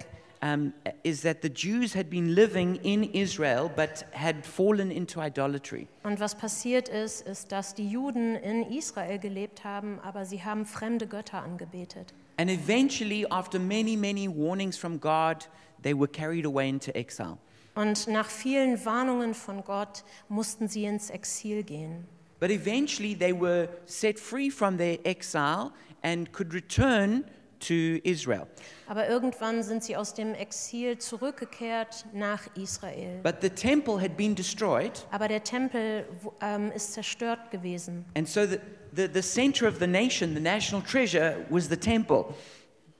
[0.42, 5.87] um, is that the Jews had been living in Israel but had fallen into idolatry.
[6.05, 10.64] Und was passiert ist, ist, dass die Juden in Israel gelebt haben, aber sie haben
[10.64, 12.14] fremde Götter angebetet.
[12.38, 15.49] And eventually, after many, many warnings from God,
[15.83, 17.38] they were carried away into exile.
[17.75, 22.07] Und nach vielen Warnungen von Gott mussten sie ins Exil gehen.
[22.41, 25.71] But eventually they were set free from their exile
[26.03, 27.25] and could return
[27.61, 28.47] to Israel.
[28.89, 33.21] Aber irgendwann sind sie aus dem Exil zurückgekehrt nach Israel.
[33.23, 36.05] But the temple had been destroyed, Aber der Tempel
[36.41, 38.05] ähm, ist zerstört gewesen.
[38.17, 38.59] and so the,
[38.95, 42.35] the, the center of the nation, the national treasure, was the temple.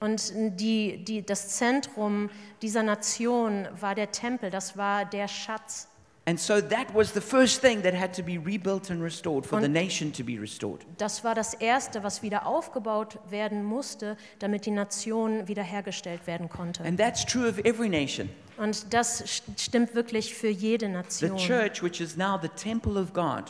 [0.03, 2.29] Und die, die, das Zentrum
[2.61, 5.87] dieser Nation war der Tempel, das war der Schatz.
[6.25, 9.59] And so that was the first thing that had to be rebuilt and restored for
[9.59, 10.81] the Und- nation to be restored.
[10.97, 16.83] Das war das Erste, was wieder aufgebaut werden musste, damit die Nation wiederhergestellt werden konnte.
[16.83, 18.29] And that's true of every nation.
[18.57, 21.37] Und das st- stimmt wirklich für jede The Nation.
[21.37, 23.43] church, which is now the temple of God,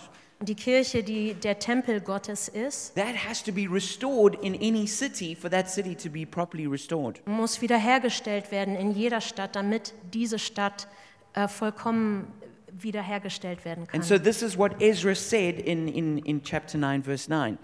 [0.45, 5.35] Die Kirche, die der Tempel Gottes ist, that has to be restored in any city
[5.35, 7.25] for that city to be properly restored.
[7.25, 10.87] muss wiederhergestellt werden in jeder Stadt, damit diese Stadt
[11.33, 12.27] äh, vollkommen
[12.71, 14.01] wiederhergestellt werden kann.
[14.01, 17.57] And so this is what Ezra said in, in, in chapter 9, verse 9.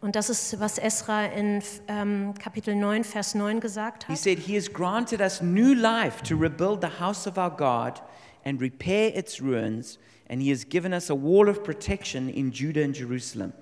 [0.00, 4.18] Und das ist, was Esra in ähm, Kapitel 9, Vers 9 gesagt He hat.
[4.18, 8.00] said, He has granted us new life to rebuild the house of our God
[8.44, 9.98] and repair its ruins,
[10.28, 13.52] and He has given us a wall of protection in Judah and Jerusalem.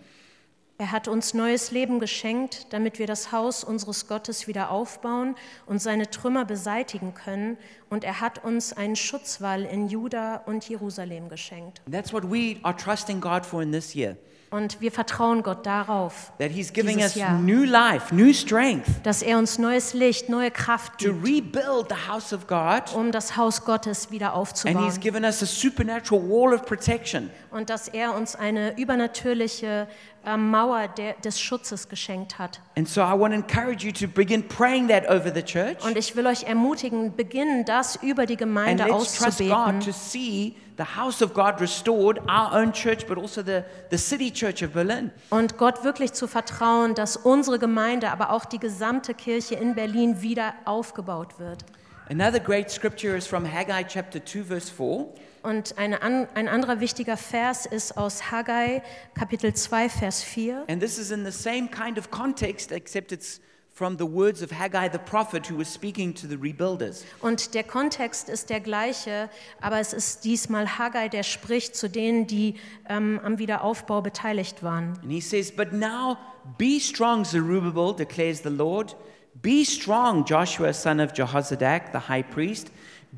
[0.79, 5.81] Er hat uns neues Leben geschenkt, damit wir das Haus unseres Gottes wieder aufbauen und
[5.81, 7.57] seine Trümmer beseitigen können.
[7.89, 11.81] Und er hat uns einen Schutzwall in Juda und Jerusalem geschenkt.
[11.87, 14.19] And that's what we are trusting God for in this year.
[14.49, 17.39] Und wir vertrauen Gott darauf, That He's giving us Jahr.
[17.41, 22.09] new life, new strength dass er uns neues Licht, neue Kraft to gibt, rebuild the
[22.11, 22.95] house of God.
[22.95, 24.85] um das Haus Gottes wieder And aufzubauen.
[24.85, 27.31] He's given us a supernatural wall of protection.
[27.51, 29.89] Und dass er uns eine übernatürliche
[30.25, 32.61] äh, Mauer der, des Schutzes geschenkt hat.
[32.77, 35.85] And so I want to encourage you to begin praying that over the church.
[35.85, 39.81] Und ich will euch ermutigen, beginnen das über die And Gemeinde let's trust God auszubeten.
[39.81, 44.31] to see the house of God restored, our own church, but also the, the city
[44.31, 45.11] church of Berlin.
[45.31, 50.23] Und Gott wirklich zu vertrauen, dass unsere Gemeinde, aber auch die gesamte Kirche in Berlin
[50.23, 51.65] wieder aufgebaut wird.
[52.09, 55.09] Another great scripture is from Haggai chapter 2, verse 4.
[55.43, 58.83] Und eine an, ein anderer wichtiger Vers ist aus Haggai,
[59.15, 60.65] Kapitel 2, Vers 4.
[60.69, 63.41] And this is in the same kind of context, except it's
[63.77, 67.05] from the words of Haggai the prophet who was speaking to the rebuilders.
[67.21, 69.29] Und der Kontext ist der gleiche,
[69.61, 72.55] aber es ist diesmal Haggai, der spricht zu denen, die
[72.89, 74.99] ähm, am Wiederaufbau beteiligt waren.
[75.03, 76.17] And he says, But now
[76.57, 78.97] be strong, Zerubbabel, declares the Lord.
[79.43, 82.71] Be strong, Joshua, son of Jehozadak, the high priest.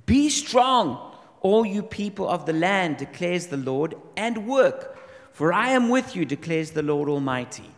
[0.07, 0.99] Be strong,
[1.41, 4.99] all you people of the land, declares the Lord, and work,
[5.33, 7.71] for I am with you, declares the Lord Almighty.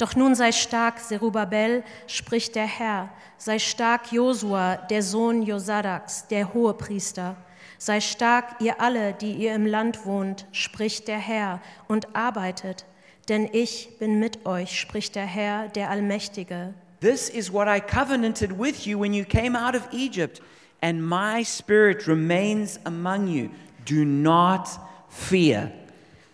[0.00, 3.10] Doch nun sei stark, Zerubabel, spricht der Herr.
[3.36, 7.36] Sei stark, Josua, der Sohn Josadaks, der Hohepriester.
[7.76, 12.86] Sei stark, ihr alle, die ihr im Land wohnt, spricht der Herr, und arbeitet.
[13.28, 16.72] Denn ich bin mit euch, spricht der Herr, der Allmächtige.
[17.00, 20.40] This is what I covenanted with you when you came out of Egypt,
[20.80, 23.50] and my spirit remains among you.
[23.84, 24.66] Do not
[25.10, 25.70] fear.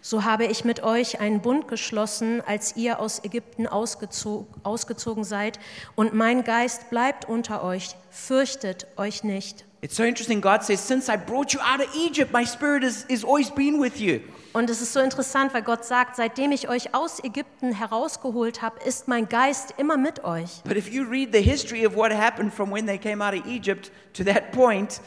[0.09, 5.59] So habe ich mit euch einen Bund geschlossen, als ihr aus Ägypten ausgezo ausgezogen seid,
[5.97, 7.97] und mein Geist bleibt unter euch.
[8.09, 9.65] Fürchtet euch nicht.
[9.81, 10.41] It's so interesting.
[10.41, 13.83] God says, Since I brought you out of Egypt, my spirit has, has always been
[13.83, 14.21] with you.
[14.53, 18.79] Und es ist so interessant, weil Gott sagt, seitdem ich euch aus Ägypten herausgeholt habe,
[18.85, 20.63] ist mein Geist immer mit euch.
[20.63, 23.45] But if you read the history of what happened from when they came out of
[23.45, 25.01] Egypt to that point,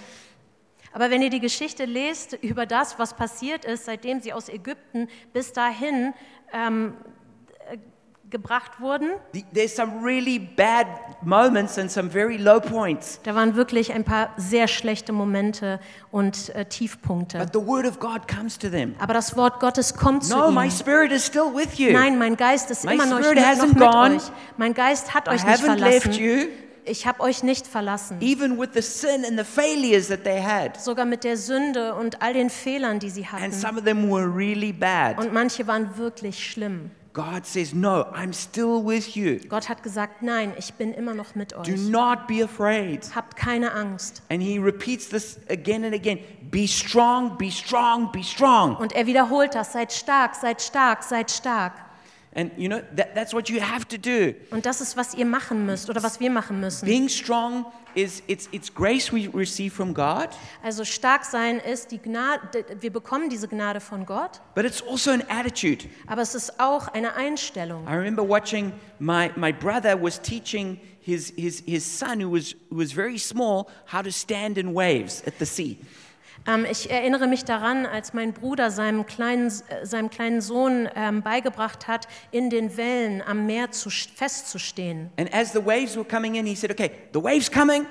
[0.92, 5.08] Aber wenn ihr die Geschichte lest über das, was passiert ist, seitdem sie aus Ägypten
[5.34, 6.14] bis dahin
[6.52, 6.94] ähm,
[7.72, 7.78] äh,
[8.32, 10.88] gebracht wurden, the, there's some really bad
[11.24, 13.20] moments and some very low points.
[13.24, 15.80] da waren wirklich ein paar sehr schlechte Momente
[16.12, 17.38] und äh, Tiefpunkte.
[17.38, 18.96] But the word of God comes to them.
[19.00, 20.72] Aber das Wort Gottes kommt zu No, my ihnen.
[20.72, 21.92] spirit is still with you.
[21.92, 24.16] Nein, mein Geist ist My immer noch, spirit noch mit gone.
[24.16, 24.24] euch.
[24.58, 26.12] Mein Geist hat I euch nicht verlassen.
[26.90, 28.18] Ich habe euch nicht verlassen.
[28.22, 30.80] even with the sin and the failures that they had.
[30.82, 33.52] Sogar mit der Sünde und all den Fehlern, die sie And hatten.
[33.54, 35.18] some of them were really bad.
[35.20, 36.92] Und manche waren wirklich schlimm.
[37.12, 39.40] God says, No, I'm still with you.
[39.50, 41.90] Gott hat gesagt, nein, ich bin immer noch mit Do euch.
[41.90, 43.10] not be afraid.
[43.16, 44.22] Habt keine Angst.
[44.30, 46.20] And he repeats this again and again
[46.52, 48.76] Be strong, be strong, be strong.
[48.78, 51.74] Und er wiederholt das, seid stark, seid stark, seid stark.
[52.40, 54.34] And you know, that, that's what you have to do.
[54.52, 56.86] Und das ist, was ihr machen müsst oder was wir machen müssen.
[56.86, 60.30] Being strong is it's, it's grace we receive from God,
[60.64, 65.12] Also stark sein ist die Gnade, wir bekommen diese Gnade von Gott, but it's also
[65.12, 65.90] an attitude.
[66.08, 67.86] aber es ist auch eine Einstellung.
[67.88, 72.78] I remember watching my, my brother was teaching his, his, his son, who was, who
[72.78, 75.78] was very small, how to stand in waves at the sea.
[76.48, 81.22] Ähm, ich erinnere mich daran, als mein Bruder seinem kleinen, äh, seinem kleinen Sohn ähm,
[81.22, 85.12] beigebracht hat, in den Wellen am Meer zu, festzustehen.
[85.18, 87.86] And as the waves were coming in, he said, Okay, the wave's coming.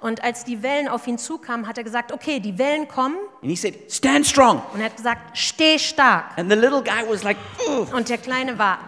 [0.00, 3.16] Und als die Wellen auf ihn zukamen, hat er gesagt, okay, die Wellen kommen.
[3.54, 4.62] Said, Stand strong.
[4.72, 6.36] Und er hat gesagt, steh stark.
[6.36, 7.36] And the little guy was like.
[7.92, 8.78] Und der Kleine war.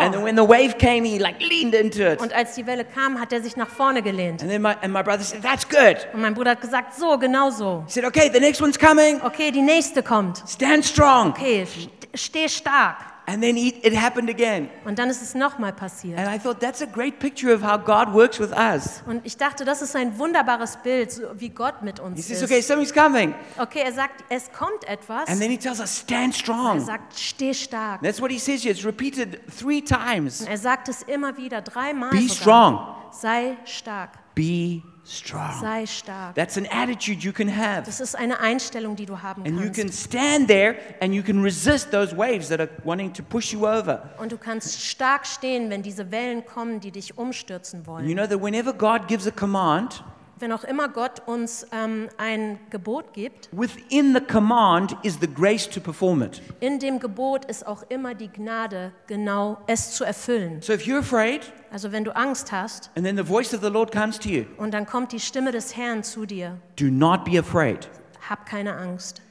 [0.00, 2.20] And then when the wave came, he like leaned into it.
[2.20, 4.42] Und als die Welle kam, hat er sich nach vorne gelehnt.
[4.42, 6.06] And then my, and my brother said, That's good.
[6.12, 7.82] Und mein Bruder hat gesagt, so, genau so.
[7.86, 9.20] He said, Okay, the next one's coming.
[9.22, 10.42] Okay, die nächste kommt.
[10.48, 11.30] Stand strong.
[11.30, 12.96] Okay, st- steh stark.
[13.28, 14.68] And then he, it happened again.
[14.84, 16.16] Und dann ist es nochmal passiert.
[16.18, 19.02] And I thought that's a great picture of how God works with us.
[19.06, 22.42] Und ich dachte, das ist ein wunderbares Bild, so wie Gott mit He uns says,
[22.42, 22.44] ist.
[22.44, 23.34] Okay, something's coming.
[23.58, 25.28] Okay, er sagt, es kommt etwas.
[25.28, 26.80] And then he tells us, Stand Er strong.
[26.80, 28.00] sagt, steh stark.
[28.02, 28.72] That's what he says here.
[28.72, 30.42] It's repeated three times.
[30.42, 32.36] Und er sagt es immer wieder, dreimal Be sogar.
[32.36, 32.78] strong.
[33.10, 35.60] Sei stark, Be strong.
[35.60, 36.34] sei stark.
[36.34, 37.82] That's an attitude you can have.
[37.84, 40.04] Das ist eine Einstellung, die du haben And you can kannst.
[40.04, 44.10] stand there and you can resist those waves that are wanting to push you over.
[44.18, 48.06] Und du kannst stark stehen, wenn diese Wellen kommen, die dich umstürzen You wollen.
[48.14, 50.02] know that whenever God gives a command,
[50.38, 55.66] Wenn auch immer Gott uns ähm, ein Gebot gibt, within the command is the grace
[55.68, 56.42] to perform it.
[56.60, 60.60] in dem Gebot ist auch immer die Gnade, genau es zu erfüllen.
[60.60, 63.70] So if you're afraid Also wenn du Angst hast and then the voice of the
[63.70, 67.24] Lord comes to you, und dann kommt die Stimme des Herrn zu dir, do not
[67.24, 67.88] be afraid.
[68.28, 69.22] hab keine Angst.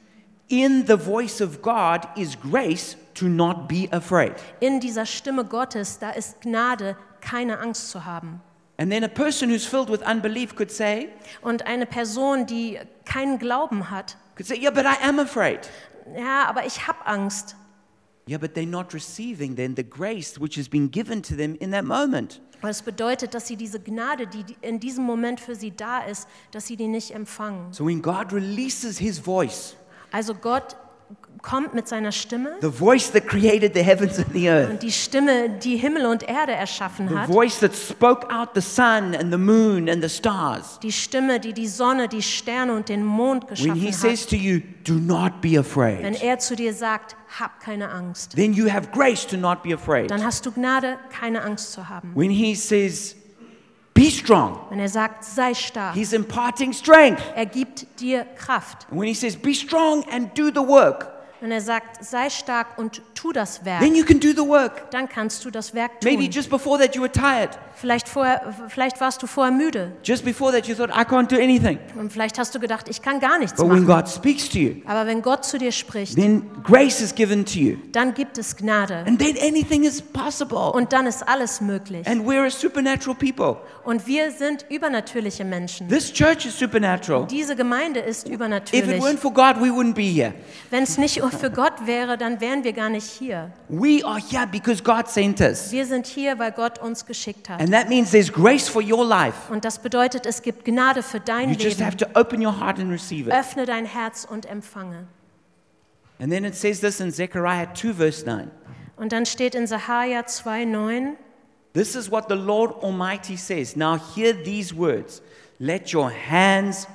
[0.48, 4.32] In the voice of God is grace to not be afraid.
[4.60, 8.40] In dieser Stimme Gottes, da ist Gnade, keine Angst zu haben.
[8.78, 11.08] And then a person who's filled with unbelief could say,
[11.42, 15.60] Und eine Person, die keinen Glauben hat, could say, yeah, but I am afraid.
[16.16, 17.56] ja, aber ich habe Angst.
[18.28, 21.70] Yeah, but they're not receiving then the grace which has been given to them in
[21.70, 22.40] that moment.
[22.62, 26.66] Es bedeutet, dass sie diese Gnade, die in diesem Moment für sie da ist, dass
[26.66, 27.72] sie die nicht empfangen.
[27.72, 29.76] So when God releases his voice,
[30.10, 30.76] Also Gott
[31.46, 34.90] kommt mit seiner Stimme the voice that created the heavens and the earth, und die
[34.90, 39.30] Stimme, die Himmel und Erde erschaffen the hat, voice that spoke out the sun and
[39.30, 43.44] the moon and the stars, die Stimme, die die Sonne, die Sterne und den Mond
[43.44, 46.74] when geschaffen he says hat, to you, do not be wenn afraid, er zu dir
[46.74, 50.10] sagt, hab keine Angst, then you have grace to not be afraid.
[50.10, 52.10] dann hast du Gnade, keine Angst zu haben.
[52.16, 53.14] When he says,
[53.94, 57.22] be strong, Wenn er sagt, sei stark, he's imparting strength.
[57.36, 58.88] er gibt dir Kraft.
[58.90, 62.78] And when he says, be strong and do the work, Wenn er sagt, sei stark
[62.78, 64.90] und tu das Werk, then you can do the work.
[64.90, 66.30] dann kannst du das Werk Maybe tun.
[66.32, 67.50] just before that you were tired.
[67.78, 71.36] Vielleicht, vorher, vielleicht warst du vorher müde Just before that you thought, I can't do
[71.36, 71.78] anything.
[71.98, 74.02] und vielleicht hast du gedacht, ich kann gar nichts But when machen.
[74.04, 77.58] God speaks to you, Aber wenn Gott zu dir spricht, then grace is given to
[77.58, 77.76] you.
[77.92, 80.70] dann gibt es Gnade And then anything is possible.
[80.72, 82.06] und dann ist alles möglich.
[82.08, 83.58] And we're a supernatural people.
[83.84, 85.88] Und wir sind übernatürliche Menschen.
[85.88, 87.26] This church is supernatural.
[87.26, 89.02] Diese Gemeinde ist If it übernatürlich.
[89.02, 90.32] weren't for God, we wouldn't be here.
[90.70, 93.52] Wenn es nicht für Gott wäre, dann wären wir gar nicht hier.
[93.68, 95.70] We are here because God sent us.
[95.70, 97.60] Wir sind hier, weil Gott uns geschickt hat.
[97.60, 99.50] And that means there's grace for your life.
[99.50, 102.78] Und das bedeutet, es gibt Gnade für dein You just have to open your heart
[102.78, 103.34] and receive it.
[103.34, 105.06] Öffne dein Herz und empfange.
[106.18, 108.50] And then it says this in Zechariah 2, verse 9.
[108.96, 111.16] Und dann steht in Sahaja 2,9,
[111.74, 113.76] This is what the Lord Almighty says.
[113.76, 115.20] Now hear these words
[115.58, 116.86] Let your hands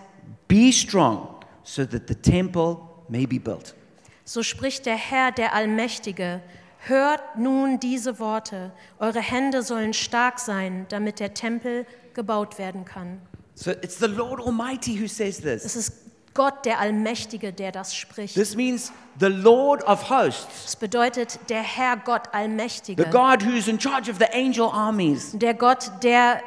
[0.47, 3.73] be strong so that the temple may be built.
[4.31, 6.41] So spricht der Herr, der Allmächtige.
[6.79, 8.71] Hört nun diese Worte.
[8.97, 13.21] Eure Hände sollen stark sein, damit der Tempel gebaut werden kann.
[13.55, 15.75] So it's the Lord Almighty who says Es this.
[15.75, 15.93] ist
[16.33, 18.35] Gott, der Allmächtige, der das spricht.
[18.35, 23.03] This means the Lord of hosts, Es bedeutet der Herr Gott the Allmächtige.
[23.09, 25.31] God who's in charge of the angel armies.
[25.33, 26.41] Der Gott, der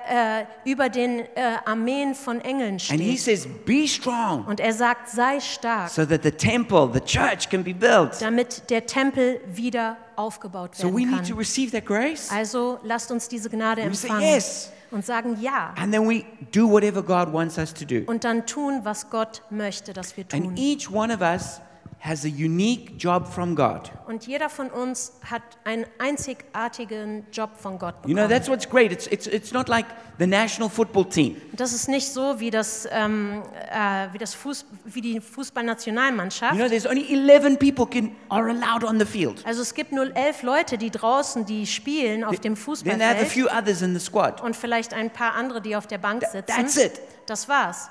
[0.64, 1.27] äh, über den äh,
[1.66, 3.20] Armeen von Engeln And he steht.
[3.44, 7.62] says, Be strong Und er sagt, sei stark, so that the temple, the church can
[7.62, 8.20] be built.
[8.23, 11.38] damit der Tempel wieder aufgebaut So we werden need to kann.
[11.38, 12.31] receive that grace.
[12.31, 14.70] Also lasst uns diese Gnade We say empfangen yes.
[14.95, 15.75] Und sagen ja.
[15.77, 18.03] And then we do whatever God wants us to do.
[18.07, 20.57] Und dann tun, was Gott möchte, dass wir And tun.
[20.57, 21.61] each one of us
[22.07, 23.90] has a unique job from God.
[24.07, 28.29] Und jeder von uns hat einen einzigartigen Job von Gott You know, bekommen.
[28.29, 28.93] that's what's great.
[28.93, 29.87] It's, it's, it's not like
[30.19, 31.37] the national football team.
[31.53, 36.53] Das ist nicht so wie, das, ähm, äh, wie, das Fuß, wie die Fußballnationalmannschaft.
[36.55, 39.45] You know, there's only 11 people can, are allowed on the field.
[39.47, 42.64] Also es gibt nur elf Leute, die draußen, die spielen auf dem Then
[42.99, 44.42] they have a Fußballfeld few others in the squad.
[44.42, 46.46] und vielleicht ein paar andere, die auf der Bank Th- sitzen.
[46.55, 47.00] that's it.
[47.27, 47.88] Das war's.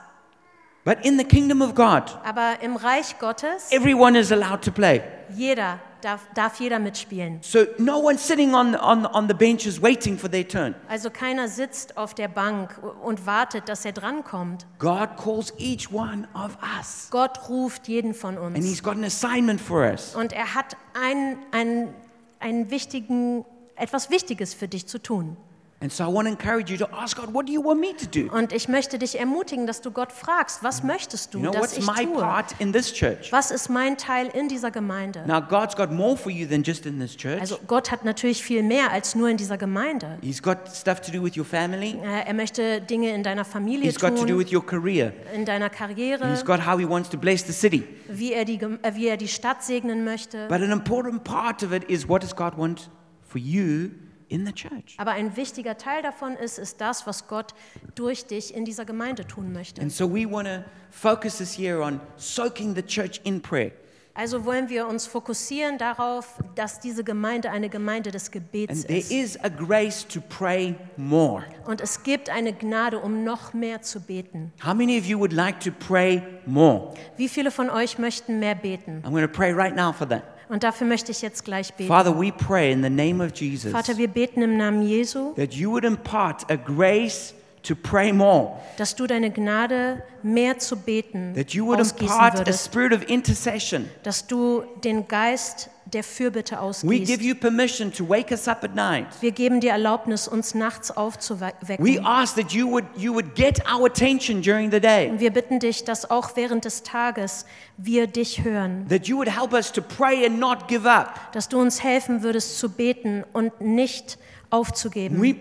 [0.85, 5.01] But in the kingdom of God, Aber im Reich Gottes, everyone is allowed to play.
[5.33, 7.39] jeder darf, darf jeder mitspielen.
[7.41, 10.75] So no one sitting on, on, on the benches waiting for their turn.
[10.89, 14.65] Also keiner sitzt auf der Bank und wartet, dass er drankommt.
[14.79, 17.07] God calls each one of us.
[17.11, 18.65] Gott ruft jeden von And uns.
[18.65, 20.13] He's got an assignment for us.
[20.15, 21.93] Und er hat einen, einen,
[22.41, 23.45] einen wichtigen,
[23.77, 25.37] etwas Wichtiges für dich zu tun.
[25.83, 27.93] And so I want to encourage you to ask God, what do you want me
[27.93, 28.33] to do?
[28.33, 31.61] Und ich möchte dich ermutigen, dass du Gott fragst, was möchtest du, You know, dass
[31.61, 32.21] what's ich my tue?
[32.21, 33.33] part in this church?
[33.33, 35.25] Was ist mein Teil in dieser Gemeinde?
[35.27, 37.41] Now, God's got more for you than just in this church.
[37.41, 40.19] Also Gott hat natürlich viel mehr als nur in dieser Gemeinde.
[40.21, 41.99] He's got stuff to do with your family.
[42.01, 45.11] Äh, Er möchte Dinge in deiner Familie He's got to do tun, with your career.
[45.35, 47.83] in deiner Karriere, He's got how he wants to bless the city.
[48.07, 50.47] wie er, die, äh, wie er die Stadt segnen möchte.
[50.47, 52.89] But an important part of it is what does God want
[53.27, 53.89] for you
[54.33, 54.95] in the church?
[54.97, 57.53] Aber ein wichtiger Teil davon ist, ist das, was Gott
[57.95, 59.81] durch dich in dieser Gemeinde tun möchte.
[59.81, 63.71] And so we want to focus this year on soaking the church in prayer.
[64.15, 68.99] Also wollen wir uns fokussieren darauf, dass diese Gemeinde eine Gemeinde des Gebets And there
[68.99, 69.11] ist.
[69.11, 71.43] is a grace to pray more.
[71.65, 74.53] Und es gibt eine Gnade, um noch mehr zu beten.
[74.63, 76.93] How many of you would like to pray more?
[77.17, 79.01] Wie viele von euch möchten mehr beten?
[79.03, 80.21] I'm going to pray right now for that.
[80.49, 81.87] Und dafür möchte ich jetzt gleich beten.
[81.87, 85.53] Father, we pray in the name of Jesus Vater, wir beten im Namen Jesu, that
[85.53, 87.33] you would impart a grace
[87.63, 92.39] to pray more, dass du deine Gnade mehr zu beten that you would impart a
[92.39, 93.89] würdest, spirit of intercession.
[94.03, 96.67] dass du den Geist der Fürbitte We give
[97.13, 97.21] ausgießt.
[97.21, 99.07] you permission to wake us up at night.
[99.21, 102.05] Wir geben dir Erlaubnis, uns nachts We aufzuwecken.
[102.05, 105.59] ask that you would, you would get our attention during the day, Und wir bitten
[105.59, 107.45] dich, dass auch während des Tages
[107.77, 111.31] wir dich hören, that you would help us to pray and not give up.
[111.33, 114.17] dass du uns helfen würdest zu beten und nicht
[114.49, 115.19] aufzugeben.
[115.21, 115.33] Wir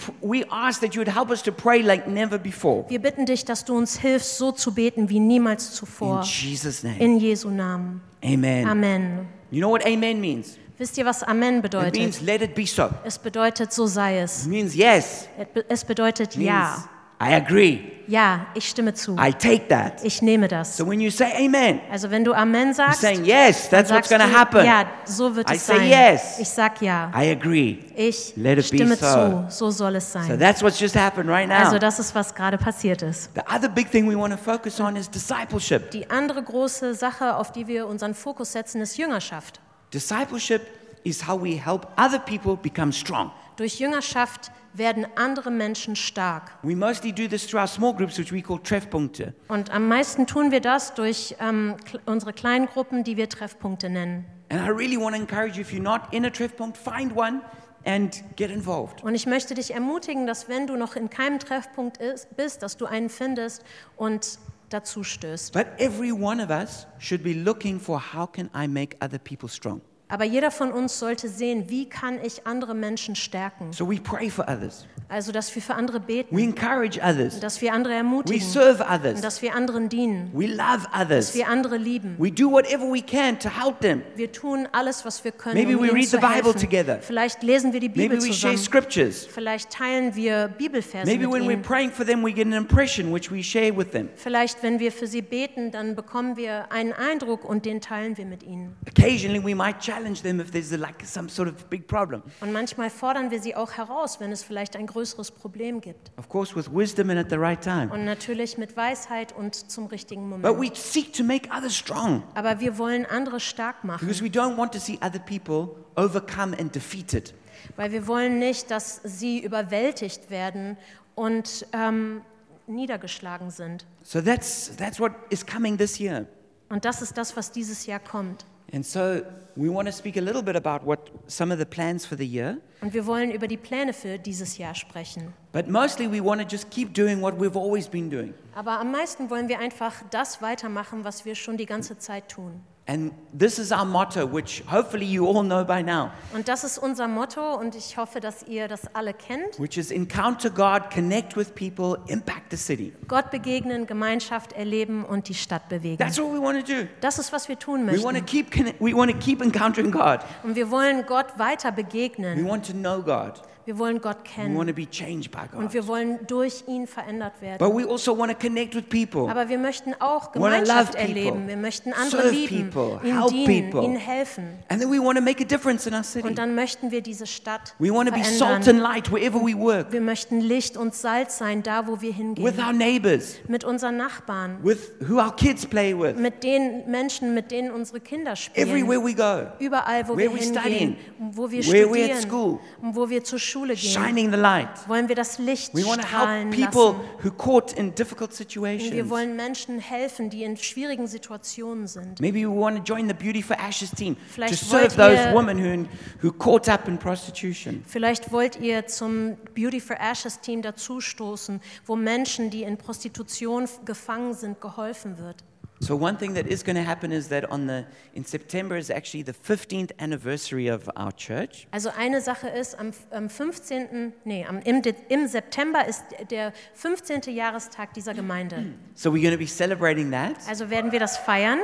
[2.99, 6.23] bitten dich, dass du uns hilfst, so zu beten wie niemals In zuvor.
[6.23, 6.99] Jesus' name.
[6.99, 8.01] In Jesu Namen.
[8.25, 8.67] Amen.
[8.67, 9.29] Amen.
[9.53, 10.57] You know what amen means?
[10.79, 11.95] Wisst ihr, was Amen It bedeutet?
[11.95, 12.91] means let it be so.
[13.05, 14.47] Es bedeutet, so sei es.
[14.47, 15.29] It means yes.
[15.69, 16.89] Es bedeutet It means ja.
[17.23, 17.81] I agree.
[18.09, 19.15] Ja, ich stimme zu.
[19.17, 20.03] I take that.
[20.03, 20.77] Ich nehme das.
[20.77, 24.19] So when you say amen, Also wenn du Amen sagst, saying yes, that's what's du,
[24.19, 24.67] happen.
[24.67, 25.89] ja, so wird I es say sein.
[25.89, 26.39] yes.
[26.41, 27.11] Ich sag ja.
[27.17, 27.79] I agree.
[27.95, 29.07] Ich Let it be stimme so.
[29.07, 29.45] zu.
[29.51, 30.39] So soll es So sein.
[30.39, 31.59] that's what's just happened right now.
[31.65, 33.31] Also das ist, was gerade passiert ist.
[33.35, 35.93] The other big thing we want to focus on is discipleship.
[35.93, 39.61] Die andere große Sache, auf die wir unseren Fokus setzen, ist Jüngerschaft.
[39.95, 40.63] Discipleship
[41.05, 43.31] is how we help other people become strong.
[43.57, 46.53] Durch Jüngerschaft werden andere Menschen stark.
[46.63, 49.35] We mostly do this through our small groups, which we call Treffpunkte.
[49.49, 51.77] Und am meisten tun wir das durch ähm,
[52.07, 54.25] unsere kleinen Gruppen, die wir Treffpunkte nennen.
[54.49, 57.41] And I really want to encourage you, if you're not in a Treffpunkt, find one
[57.85, 59.03] and get involved.
[59.03, 62.77] Und ich möchte dich ermutigen, dass wenn du noch in keinem Treffpunkt ist, bist, dass
[62.77, 63.65] du einen findest
[63.97, 64.39] und
[64.71, 65.53] dazu stößt.
[65.53, 69.49] But every one of us should be looking for how can I make other people
[69.49, 69.81] strong.
[70.13, 73.73] Aber jeder von uns sollte sehen, wie kann ich andere Menschen stärken.
[73.73, 74.87] So we pray for others.
[75.13, 77.39] Also, dass wir für andere We beten, encourage others.
[77.39, 79.21] dass wir andere We ermutigen, serve und others.
[79.21, 81.35] dass wir anderen dienen, We love dass others.
[81.35, 82.17] wir andere lieben.
[82.19, 84.01] We do whatever we can to help them.
[84.17, 86.61] Wir tun alles, was wir können, Maybe um we ihnen read zu the Bible helfen.
[86.61, 86.99] together.
[87.03, 88.57] Vielleicht lesen wir die Bibel Maybe we share zusammen.
[88.59, 89.27] scriptures.
[89.27, 91.63] Vielleicht teilen wir Bibelverse Maybe mit when we're ihnen.
[91.63, 94.09] praying for them, we get an impression which we share with them.
[94.17, 98.25] Vielleicht, wenn wir für sie beten, dann bekommen wir einen Eindruck und den teilen wir
[98.25, 98.77] mit ihnen.
[98.89, 102.23] Occasionally, we might challenge them if there's like some sort of big problem.
[102.41, 105.02] Und manchmal fordern wir sie auch heraus, wenn es vielleicht ein größeres
[105.41, 106.11] Problem gibt.
[106.17, 107.91] Of course, with wisdom and at the right time.
[107.93, 110.61] Und natürlich mit Weisheit und zum richtigen But Moment.
[110.61, 114.57] we seek to make others strong Aber wir wollen andere stark machen, because we don't
[114.57, 117.35] want to see other people overcome and defeated.
[117.77, 120.77] weil wir wollen nicht, dass sie überwältigt werden
[121.15, 122.23] und ähm,
[122.67, 123.85] niedergeschlagen sind.
[124.03, 126.27] So that's, that's what is coming this year.
[126.69, 128.47] Und das ist das, was dieses Jahr kommt.
[128.73, 129.23] And so
[129.55, 132.27] we want to speak a little bit about what some of the plans for the
[132.27, 132.59] year.
[132.81, 135.35] Und wir wollen über die Pläne für dieses Jahr sprechen.
[135.53, 138.33] But mostly, we want to just keep doing what we've always been doing.
[138.55, 142.63] Aber am meisten wollen wir einfach das weitermachen, was wir schon die ganze Zeit tun.
[142.85, 146.79] And this is our motto, which hopefully you all know by now, Und das ist
[146.79, 149.57] unser Motto und ich hoffe, dass ihr das alle kennt.
[149.61, 152.93] which is encounter God, connect with people, impact the city.
[153.07, 155.99] Gott begegnen, Gemeinschaft erleben und die Stadt bewegen.
[155.99, 156.89] That's what we want to do.
[157.01, 158.51] Das ist, was wir tun We want to möchten.
[158.51, 160.19] keep, we want to keep encountering God.
[160.43, 162.45] Und wir wollen Gott weiter We begegnen.
[162.49, 163.41] want to know God.
[163.65, 164.75] Wir wollen Gott kennen.
[164.75, 167.59] be changed by Und wir wollen durch ihn verändert werden.
[167.59, 169.31] But we also want to connect with people.
[169.31, 171.47] Aber wir möchten auch Gemeinschaft erleben.
[171.47, 173.85] Wir möchten andere lieben, people, ihnen help dienen, people.
[173.87, 174.59] ihnen helfen.
[174.69, 176.27] And then we want to make a difference in our city.
[176.27, 178.83] Und dann möchten wir diese Stadt We want to be salt and verändern.
[178.83, 183.39] light wherever we work, Wir möchten Licht und Salz sein, da wo wir with hingehen.
[183.49, 188.01] Mit unseren Nachbarn, with who our kids play with, mit den Menschen, mit denen unsere
[188.01, 189.05] Kinder everywhere spielen.
[189.05, 192.97] we go, Überall, wo where wir we hingehen, studying, wo wir where studieren, school, und
[192.97, 194.69] wo wir zur Schule gehen, shining the light.
[194.89, 197.25] wollen wir das Licht We want to strahlen help people lassen.
[197.25, 198.93] who caught in difficult Und situations.
[198.93, 202.21] wir wollen Menschen helfen, die in schwierigen Situationen sind.
[202.21, 205.29] Maybe we want to join the Beauty for Ashes team to Vielleicht serve wollt those
[205.29, 205.87] ihr- women who,
[206.27, 207.83] who caught up in prostitution.
[207.87, 214.35] Vielleicht wollt ihr zum Beauty for Ashes Team dazustoßen, wo Menschen, die in Prostitution gefangen
[214.35, 215.37] sind, geholfen wird.
[215.83, 218.89] So one thing that is going to happen is that on the in September is
[218.89, 221.67] actually the 15th anniversary of our church.
[221.73, 227.23] Also eine Sache ist, am, am 15., nee, am, im, im September ist der 15.
[227.35, 228.65] Jahrestag dieser Gemeinde.
[228.95, 230.37] So we're going to be celebrating that.
[230.49, 231.59] Also werden wir das feiern.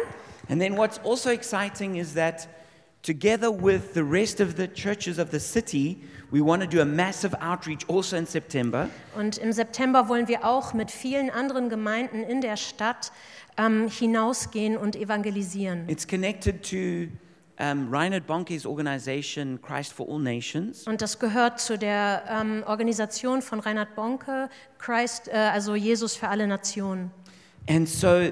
[0.48, 2.48] And then what's also exciting is that
[3.02, 5.98] together with the rest of the churches of the city,
[6.30, 8.88] we want to do a massive outreach also in September.
[9.16, 13.12] Und im September wollen wir auch mit vielen anderen Gemeinden in der Stadt
[13.56, 15.88] ähm, hinausgehen und evangelisieren.
[15.88, 17.08] It's connected to
[17.58, 20.86] um, Reinhard Bonke's organization, Christ for All Nations.
[20.86, 26.28] Und das gehört zu der ähm, Organisation von Reinhard Bonke, Christ, äh, also Jesus für
[26.28, 27.10] alle Nationen.
[27.68, 28.30] And so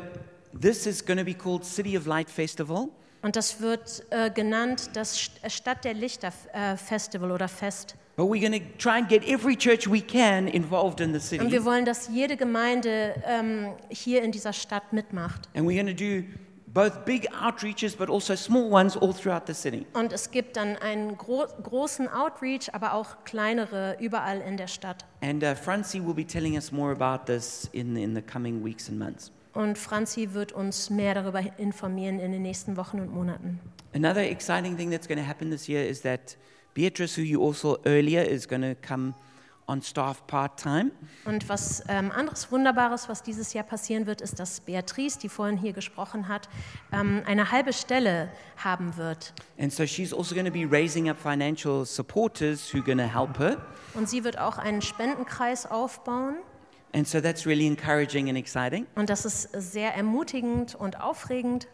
[0.58, 2.88] this is going to be called City of Light Festival.
[3.26, 7.96] Und das wird äh, genannt das äh, Stadt der Lichter äh, Festival oder Fest.
[8.14, 11.22] But we're going to try and get every church we can involved in the Und
[11.22, 11.50] city.
[11.50, 15.48] wir wollen, dass jede Gemeinde ähm, hier in dieser Stadt mitmacht.
[15.56, 16.22] And we're going to do
[16.68, 19.84] both big outreaches but also small ones all throughout the city.
[19.94, 25.04] Und es gibt dann einen gro großen Outreach, aber auch kleinere überall in der Stadt.
[25.20, 28.88] And uh, Francie will be telling us more about this in, in the coming weeks
[28.88, 29.32] and months.
[29.56, 33.58] Und Franzi wird uns mehr darüber informieren in den nächsten Wochen und Monaten.
[33.94, 36.36] Another exciting thing that's going to happen this year is that
[36.74, 39.14] Beatrice, who you also earlier, is going to come
[39.66, 40.90] on staff part time.
[41.24, 45.56] Und was ähm, anderes Wunderbares, was dieses Jahr passieren wird, ist, dass Beatrice, die vorhin
[45.56, 46.50] hier gesprochen hat,
[46.92, 48.28] ähm, eine halbe Stelle
[48.62, 49.32] haben wird.
[49.58, 53.04] And so she's also going to be raising up financial supporters who are going to
[53.04, 53.56] help her.
[53.94, 56.36] Und sie wird auch einen Spendenkreis aufbauen.
[56.96, 58.86] And so that's really encouraging and exciting.
[58.94, 61.68] Und das ist sehr ermutigend und aufregend.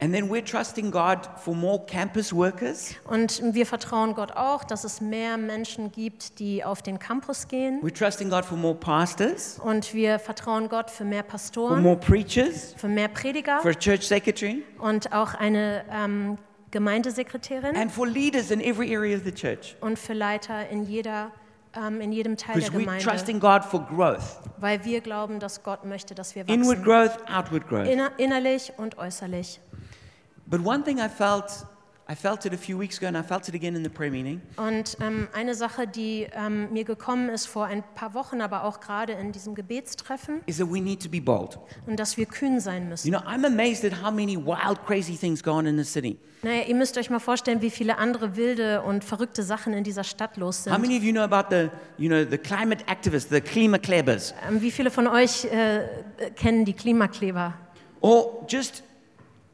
[0.00, 2.94] And then we're trusting God for more campus workers.
[3.04, 7.80] Und wir vertrauen Gott auch, dass es mehr Menschen gibt, die auf den Campus gehen.
[7.82, 11.96] We're trusting God for more pastors, Und wir vertrauen Gott für mehr for Pastoren, more
[11.96, 16.38] preachers, für mehr Prediger for a church secretary, und auch eine ähm,
[16.72, 19.76] Gemeindesekretärin and for leaders in every area of the church.
[19.82, 21.30] und für Leiter in, jeder,
[21.76, 23.04] ähm, in jedem Teil der Because we're Gemeinde.
[23.04, 26.84] trusting God for growth Weil wir glauben, dass Gott möchte, dass wir inward wachsen.
[26.84, 27.86] growth, outward growth.
[27.88, 29.60] Inner, innerlich und äußerlich.
[30.46, 31.44] But one thing I felt,
[32.12, 34.10] I felt it a few weeks ago, and I felt it again in the prayer
[34.10, 38.64] meeting, Und ähm, eine Sache, die ähm, mir gekommen ist vor ein paar Wochen, aber
[38.64, 41.58] auch gerade in diesem Gebetstreffen, is that we need to be bold.
[41.86, 43.10] und dass wir kühn sein You müssen.
[43.12, 46.18] know, I'm amazed at how many wild, crazy things go on in the city.
[46.42, 50.04] Naja, ihr müsst euch mal vorstellen, wie viele andere wilde und verrückte Sachen in dieser
[50.04, 50.82] Stadt los How sind.
[50.82, 54.34] many of you know about the, you know, the climate activists, the Klimaklebbers?
[54.48, 55.86] Ähm, wie viele von euch äh,
[56.36, 57.54] kennen die Klimakleber?
[58.00, 58.82] Or just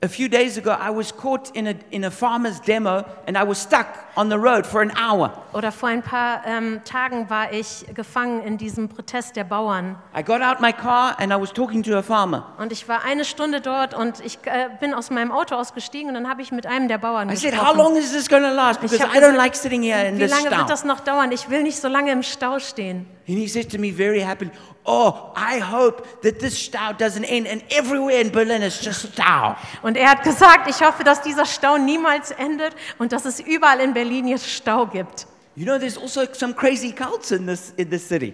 [0.01, 3.43] a few days ago, I was caught in a, in a farmer's demo and I
[3.43, 5.33] was stuck on the road for an hour.
[5.53, 9.97] Oder vor ein paar ähm, Tagen war ich gefangen in diesem Protest der Bauern.
[10.17, 12.47] I got out my car and I was talking to a farmer.
[12.59, 16.15] Und ich war eine Stunde dort und ich äh, bin aus meinem Auto ausgestiegen und
[16.15, 17.69] dann habe ich mit einem der Bauern I said, gesprochen.
[17.69, 18.81] How long is this going to last?
[18.81, 21.33] Because I don't gesagt, like sitting here in Wie this lange wird das noch dauern?
[21.33, 23.07] Ich will nicht so lange im Stau stehen.
[23.29, 24.51] And he said to me very happily,
[24.87, 29.55] Oh, I hope that this stau doesn't end and everywhere in Berlin is just stau.
[29.83, 33.81] Und er hat gesagt, ich hoffe, dass dieser Stau niemals endet und dass es überall
[33.81, 35.27] in Berlin jetzt Stau gibt.
[35.57, 38.33] You know, there's also some crazy cults in this, in this city.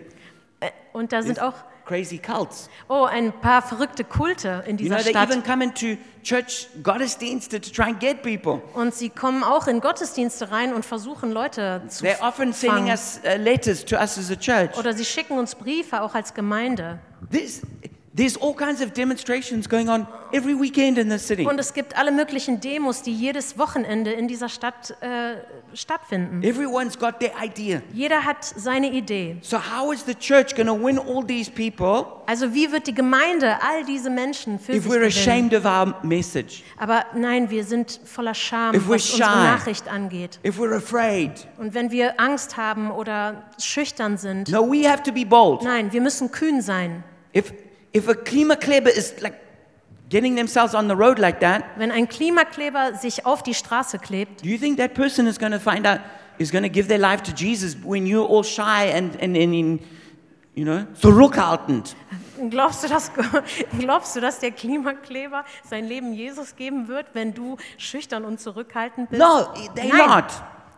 [0.61, 2.69] Äh, Und da sind auch Crazy cults.
[2.89, 5.31] oh, ein paar verrückte Kulte in You know, dieser they Stadt.
[5.31, 8.63] even come into church Gottesdienste to try and get people.
[8.73, 13.21] Und sie kommen auch in Gottesdienste rein und versuchen Leute zu They're often sending us
[13.25, 14.77] uh, letters to us as a church.
[14.79, 16.99] Oder sie schicken uns Briefe auch als Gemeinde.
[17.31, 17.61] This,
[18.17, 21.45] There's all kinds of demonstrations going on every weekend in the city.
[21.45, 25.35] Und es gibt alle möglichen Demos, die jedes Wochenende in dieser Stadt äh,
[25.75, 26.41] stattfinden.
[26.45, 27.83] Everyone's got their idea.
[27.93, 29.39] Jeder hat seine Idee.
[29.43, 32.95] So, how is the church going to win all these people Also wie wird die
[32.95, 36.63] Gemeinde all diese Menschen für if sich we're ashamed of our message?
[36.79, 39.37] Aber nein, wir sind voller Scham, If we're was unsere shy.
[39.45, 40.39] Nachricht angeht.
[40.47, 41.49] If we're afraid?
[41.59, 45.63] Und wenn wir Angst haben oder schüchtern sind, No, we have to be bold.
[45.63, 47.03] nein, wir müssen kühn sein.
[47.35, 47.53] If,
[47.95, 49.41] if a Klimakleber is like
[50.11, 54.43] getting themselves on the road like that, Wenn ein Klimakleber sich auf die Straße klebt,
[54.43, 56.01] do you think that person is going to find out,
[56.39, 59.55] is going to give their life to Jesus when you're all shy and, and, and
[59.55, 59.81] in,
[60.55, 61.97] you know, zurückhaltend?
[62.51, 63.13] glaubst du, dass,
[63.79, 69.11] glaubst du, dass der Klimakleber sein Leben Jesus geben wird, wenn du schüchtern und zurückhaltend
[69.11, 69.23] bist?
[69.23, 70.09] No, they Nein.
[70.09, 70.25] not.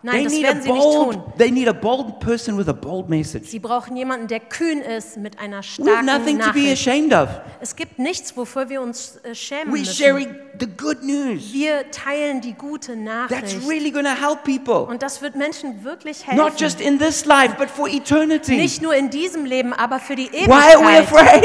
[0.07, 1.33] Nein, they das werden sie nicht bold, tun.
[1.37, 3.47] They need a bold person with a bold message.
[3.49, 7.13] Sie brauchen jemanden, der kühn ist mit einer We have starken nothing to be ashamed
[7.13, 7.29] of.
[7.61, 9.95] Es gibt nichts, wofür wir uns äh, schämen We're müssen.
[9.95, 11.53] sharing the good news.
[11.53, 13.69] Wir teilen die gute That's Nachricht.
[13.69, 14.87] really going to help people.
[14.91, 16.43] Und das wird Menschen wirklich helfen.
[16.43, 18.57] Not just in this life, but for eternity.
[18.57, 21.03] Nicht nur in diesem Leben, aber für die Why are we Ewigkeit.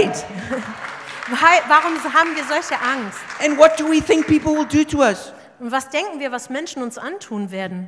[0.08, 0.26] afraid?
[1.30, 3.18] Why- Warum haben wir solche Angst?
[3.44, 5.34] And what do we think people will do to us?
[5.60, 7.88] Und was denken wir, was Menschen uns antun werden?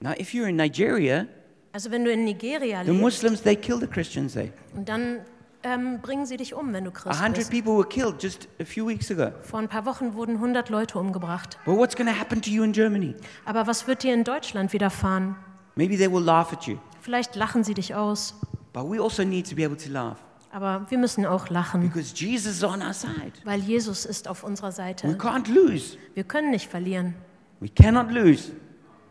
[0.00, 1.26] Now, if you're in Nigeria,
[1.72, 4.52] Also wenn du in Nigeria the lebst Muslims, they kill the Christians there.
[4.74, 5.20] und dann
[5.64, 7.50] ähm, bringen sie dich um, wenn du A Christ hundred bist.
[7.50, 9.32] people were killed just a few weeks ago.
[9.42, 11.58] Vor ein paar Wochen wurden 100 Leute umgebracht.
[11.66, 13.14] Well, what's going to happen to you in Germany?
[13.44, 15.34] Aber was wird dir in Deutschland widerfahren?
[15.74, 16.78] Maybe they will laugh at you.
[17.00, 18.34] Vielleicht lachen sie dich aus.
[18.72, 20.18] But we also need to be able to laugh
[20.52, 23.32] Aber wir müssen auch lachen, because Jesus is on our side.
[23.44, 25.08] weil Jesus ist auf unserer We Seite.
[25.16, 25.96] can't lose.
[26.14, 27.14] Wir können nicht verlieren.
[27.60, 28.52] We cannot lose.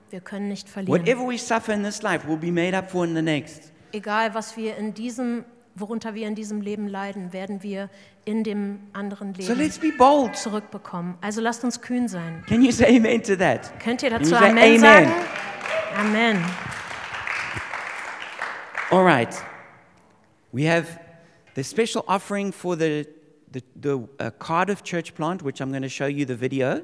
[0.10, 1.00] Wir können nicht verlieren.
[1.02, 3.72] Whatever we suffer in this life will be made up for in the next.
[3.92, 5.44] Egal, was wir in diesem,
[5.76, 7.90] worunter wir in diesem Leben leiden, werden wir
[8.26, 10.36] in dem anderen So Leben let's be bold.
[10.36, 11.16] zurückbekommen.
[11.22, 12.44] Also lasst uns kühn sein.
[12.48, 13.72] Can you say amen to that?
[13.80, 14.80] Könnt ihr dazu Amen, Amen?
[14.80, 15.12] sagen?
[15.98, 16.46] Amen.
[18.92, 19.34] All right.
[20.54, 20.88] We have
[21.56, 23.06] the special offering for the,
[23.52, 26.82] the, the uh, Cardiff church plant, which I'm going to show you the video.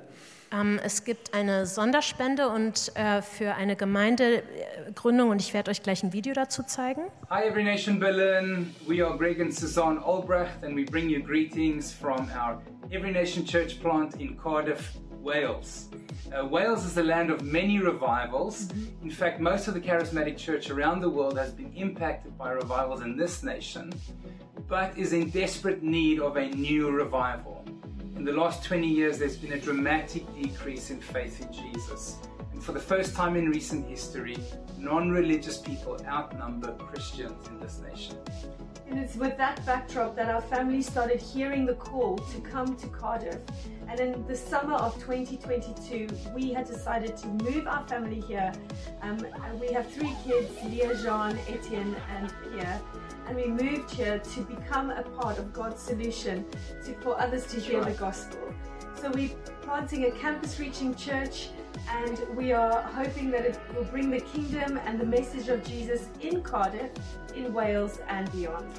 [0.53, 6.03] Ähm, es gibt eine Sonderspende und äh, für eine Gemeindegründung und ich werde euch gleich
[6.03, 7.01] ein Video dazu zeigen.
[7.29, 8.73] Hi, Every Nation Berlin.
[8.87, 13.45] We are Greg and Suzanne Albrecht, and we bring you greetings from our Every Nation
[13.45, 15.89] Church plant in Cardiff, Wales.
[16.31, 18.69] Uh, Wales is the land of many revivals.
[19.01, 23.01] In fact, most of the charismatic church around the world has been impacted by revivals
[23.01, 23.91] in this nation,
[24.67, 27.65] but is in desperate need of a new revival.
[28.15, 32.17] In the last 20 years, there's been a dramatic decrease in faith in Jesus.
[32.51, 34.37] And for the first time in recent history,
[34.77, 38.15] non religious people outnumber Christians in this nation.
[38.87, 42.87] And it's with that backdrop that our family started hearing the call to come to
[42.87, 43.41] Cardiff.
[43.89, 48.53] And in the summer of 2022, we had decided to move our family here.
[49.01, 49.25] Um,
[49.59, 52.79] we have three kids Leah, Jean, Etienne, and Pierre.
[53.27, 56.45] And we moved here to become a part of God's solution
[56.85, 58.53] to, for others to hear the gospel.
[58.95, 59.29] So we're
[59.61, 61.49] planting a campus reaching church
[61.89, 66.07] and we are hoping that it will bring the kingdom and the message of Jesus
[66.21, 66.91] in Cardiff,
[67.35, 68.73] in Wales, and beyond.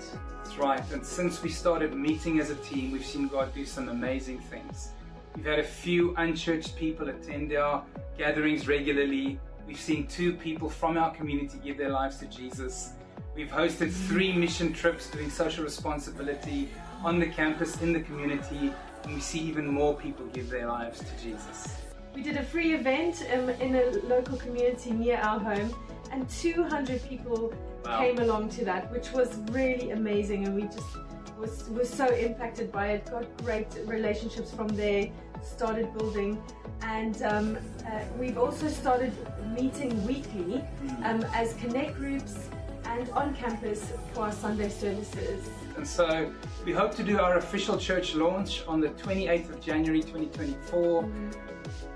[0.44, 0.92] That's right.
[0.92, 4.90] And since we started meeting as a team, we've seen God do some amazing things.
[5.36, 7.84] We've had a few unchurched people attend our
[8.16, 9.40] gatherings regularly.
[9.66, 12.92] We've seen two people from our community give their lives to Jesus.
[13.34, 16.70] We've hosted three mission trips doing social responsibility
[17.02, 18.72] on the campus, in the community,
[19.02, 21.76] and we see even more people give their lives to Jesus.
[22.14, 25.74] We did a free event um, in a local community near our home,
[26.12, 27.52] and 200 people
[27.84, 27.98] Wow.
[27.98, 30.46] came along to that, which was really amazing.
[30.46, 30.96] And we just
[31.38, 33.10] was was so impacted by it.
[33.10, 35.10] Got great relationships from there.
[35.42, 36.42] Started building,
[36.80, 39.12] and um, uh, we've also started
[39.54, 40.64] meeting weekly
[41.04, 42.48] um, as connect groups
[42.94, 45.48] and on campus for our Sunday services.
[45.76, 46.32] And so
[46.64, 51.08] we hope to do our official church launch on the 28th of January 2024.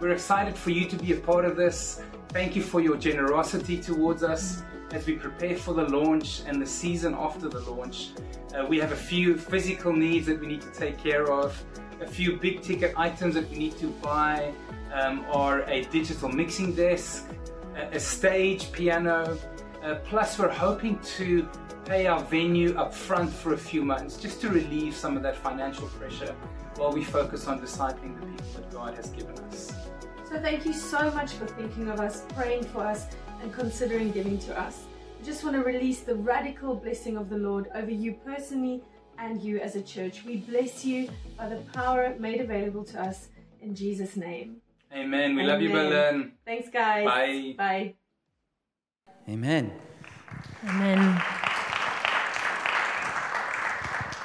[0.01, 2.03] We're excited for you to be a part of this.
[2.31, 6.67] Thank you for your generosity towards us as we prepare for the launch and the
[6.67, 8.11] season after the launch.
[8.55, 11.63] Uh, we have a few physical needs that we need to take care of,
[12.01, 14.53] a few big ticket items that we need to buy,
[14.93, 17.27] um, are a digital mixing desk,
[17.77, 19.39] a, a stage, piano.
[19.83, 21.49] Uh, plus, we're hoping to
[21.85, 25.37] pay our venue up front for a few months just to relieve some of that
[25.37, 26.35] financial pressure
[26.77, 29.73] while we focus on discipling the people that God has given us.
[30.29, 33.07] So thank you so much for thinking of us, praying for us,
[33.41, 34.85] and considering giving to us.
[35.19, 38.83] We just want to release the radical blessing of the Lord over you personally
[39.19, 40.25] and you as a church.
[40.25, 43.29] We bless you by the power made available to us
[43.61, 44.59] in Jesus' name.
[44.93, 45.35] Amen.
[45.35, 46.33] We love you, Berlin.
[46.45, 47.05] Thanks, guys.
[47.07, 47.55] Bye.
[47.57, 47.95] Bye.
[49.29, 49.71] Amen.
[50.67, 51.21] Amen.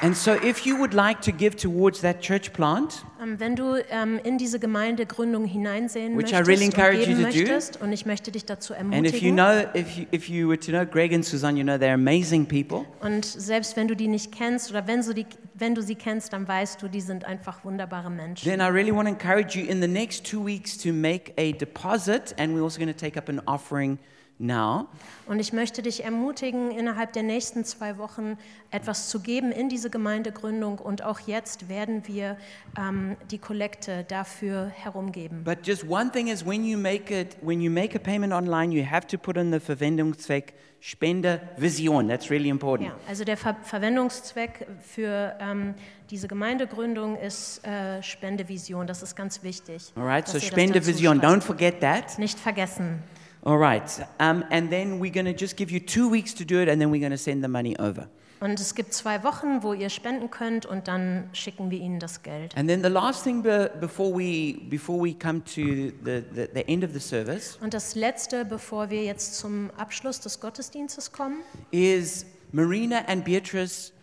[0.02, 3.82] And so, if you would like to give towards that church plant, Ähm, wenn du
[3.90, 7.40] ähm, in diese Gemeindegründung hineinsehen Which I möchtest really und encourage geben you to do.
[7.40, 10.50] möchtest, und ich möchte dich dazu and if you ermutigen, know, if you, if you
[10.50, 12.86] were to know Greg and Suzanne, you know they're amazing people.
[13.02, 16.34] und selbst wenn du die nicht kennst oder wenn, so die, wenn du sie kennst,
[16.34, 18.50] dann weißt du, die sind einfach wunderbare Menschen.
[18.50, 21.54] Then I really want to encourage you in the next two weeks to make a
[21.54, 24.00] deposit, and we're also going to take up an offering
[24.40, 24.88] now.
[25.26, 28.38] Und ich möchte dich ermutigen, innerhalb der nächsten zwei Wochen
[28.72, 30.80] etwas zu geben in diese Gemeindegründung.
[30.80, 32.38] Und auch jetzt werden wir
[32.78, 35.44] ähm, die Kollekte dafür herumgeben.
[35.44, 38.74] But just one thing is when you make it, when you make a payment online,
[38.74, 40.54] you have to put in the Verwendungszweck
[40.86, 42.10] Spende Vision.
[42.10, 42.90] That's really important.
[42.90, 45.76] Ja, also der Ver Verwendungszweck für ähm,
[46.10, 48.86] diese Gemeindegründung ist äh, Spendevision.
[48.86, 49.94] Das ist ganz wichtig.
[49.96, 51.22] All right, so ihr das Spende dazu Vision.
[51.22, 51.34] schreibt.
[51.34, 52.20] Don't forget that.
[52.20, 53.02] Nicht vergessen.
[53.46, 53.84] All right,
[54.22, 56.80] um, and then we're going to just give you two weeks to do it, and
[56.80, 58.08] then we're going to send the money over.
[58.40, 62.24] Und es gibt zwei Wochen, wo ihr spenden könnt und dann schicken wir ihnen das
[62.24, 62.56] Geld.
[62.58, 66.68] And then the last thing be, before we before we come to the, the, the
[66.68, 71.42] end of the service Und das Letzte, bevor wir jetzt zum Abschluss des Gottesdienstes kommen,
[71.72, 73.94] is Marina and Beatrice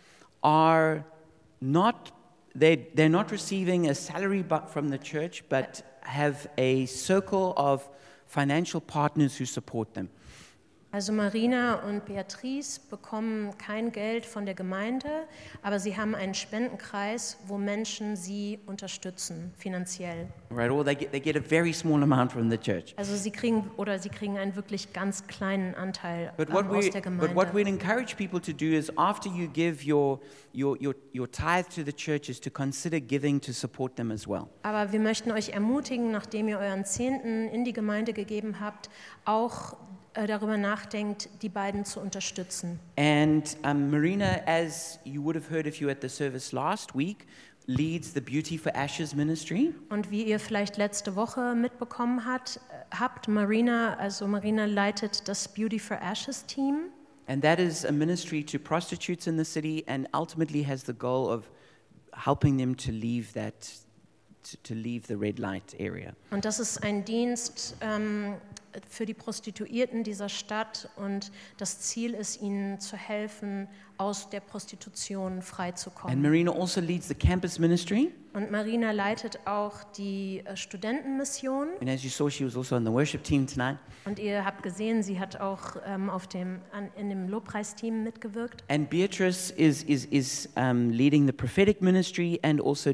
[0.41, 1.03] are
[1.59, 2.11] not
[2.57, 7.87] they they're not receiving a salary but from the church, but have a circle of
[8.31, 10.09] financial partners who support them.
[10.93, 15.07] Also Marina und Beatrice bekommen kein Geld von der Gemeinde,
[15.61, 20.27] aber sie haben einen Spendenkreis, wo Menschen sie unterstützen, finanziell.
[20.49, 22.93] Right, or they get they get a very small amount from the church.
[22.97, 26.89] Also sie kriegen oder sie kriegen einen wirklich ganz kleinen Anteil But what, aus we,
[26.89, 27.53] der but what Gemeinde.
[27.53, 30.19] we'd encourage people to do is after you give your,
[30.53, 34.27] your, your, your tithe to the church is to consider giving to support them as
[34.27, 34.49] well.
[34.63, 38.89] Aber wir möchten euch ermutigen, nachdem ihr euren Zehnten in die Gemeinde gegeben habt,
[39.23, 39.77] auch
[40.13, 42.79] darüber nachdenkt, die beiden zu unterstützen.
[42.97, 46.95] And um, Marina, as you would have heard if you were at the service last
[46.95, 47.27] week,
[47.67, 49.73] leads the Beauty for Ashes ministry.
[49.89, 55.47] Und wie ihr vielleicht letzte Woche mitbekommen hat, äh, habt, Marina, also Marina leitet das
[55.47, 56.91] Beauty for Ashes Team.
[57.27, 61.29] And that is a ministry to prostitutes in the city and ultimately has the goal
[61.29, 61.49] of
[62.13, 63.53] helping them to leave that,
[64.43, 66.13] to, to leave the red light area.
[66.31, 68.35] Und das ist ein Dienst ähm,
[68.87, 70.89] für die Prostituierten dieser Stadt.
[70.95, 73.67] Und das Ziel ist, ihnen zu helfen,
[73.97, 76.21] aus der Prostitution And freizukommen.
[76.21, 78.11] Marina also leads the campus ministry.
[78.33, 81.67] Und Marina leitet auch die äh, Studentenmission.
[81.81, 83.77] And as you saw, she was also on the worship team tonight.
[84.05, 88.63] Und ihr habt gesehen, sie hat auch ähm, auf dem, an, in dem Lobpreisteam mitgewirkt.
[88.69, 92.93] And Beatrice is, is, is um, leading the prophetic ministry and also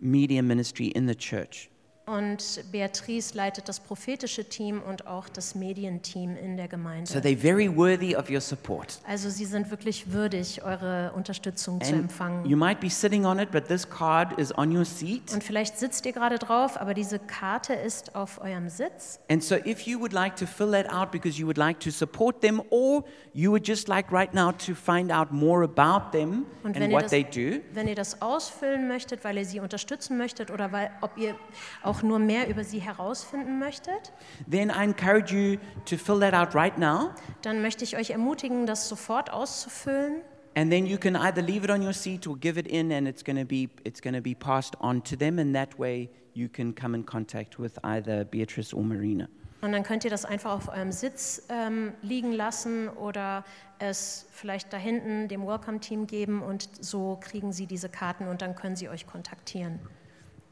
[0.00, 1.70] media ministry in the church.
[2.08, 7.12] Und Beatrice leitet das prophetische Team und auch das Medienteam in der So Gemeinde.
[7.20, 8.98] they're very worthy of your support.
[9.06, 12.46] Also sie sind wirklich würdig, eure Unterstützung zu And empfangen.
[12.46, 15.32] you might be sitting on it, but this card is on your seat.
[15.34, 19.20] Und vielleicht sitzt ihr gerade drauf, aber diese Karte ist auf eurem Sitz.
[19.30, 21.90] And so if you would like to fill that out because you would like to
[21.90, 23.04] support them, or
[23.34, 27.04] you would just like right now to find out more about them Und and what
[27.04, 30.90] das, they do, wenn ihr das ausfüllen möchtet, weil ihr sie unterstützen möchtet oder weil,
[31.02, 31.34] ob ihr
[31.82, 34.12] auch nur mehr über sie herausfinden möchtet,
[34.50, 37.10] then I encourage you to fill that out right now.
[37.42, 40.22] dann möchte ich euch ermutigen, das sofort auszufüllen.
[40.54, 43.06] And then you can either leave it on your seat or give it in, and
[43.06, 45.38] it's going to be it's going to be passed on to them.
[45.38, 49.28] And that way, you can come in contact with either Beatrice or Marina.
[49.60, 53.44] Und dann könnt ihr das einfach auf eurem Sitz ähm, liegen lassen oder
[53.80, 58.54] es vielleicht da hinten dem Welcome-Team geben und so kriegen sie diese Karten und dann
[58.54, 59.80] können sie euch kontaktieren.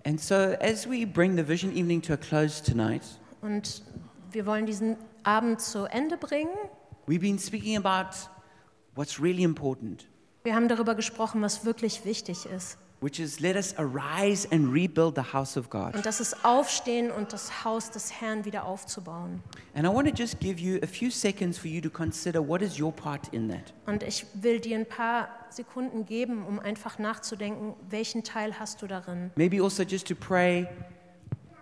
[0.07, 3.03] And so, as we bring the Vision Evening to a close tonight,
[3.43, 3.83] Und
[4.31, 6.55] wir wollen diesen Abend zu Ende bringen.
[7.09, 8.17] we've been speaking about
[8.95, 10.07] what's really important,
[10.45, 12.79] Wir haben darüber gesprochen, was wirklich wichtig ist.
[13.01, 15.97] which is let us arise and rebuild the house of God.
[15.97, 19.43] Und das ist Aufstehen und das Haus des Herrn wieder aufzubauen.
[19.75, 22.63] And I want to just give you a few seconds for you to consider what
[22.63, 23.75] is your part in that.
[23.87, 28.87] Und ich will dir ein paar Sekunden geben, um einfach nachzudenken, welchen Teil hast du
[28.87, 29.31] darin?
[29.37, 30.69] Maybe also just to pray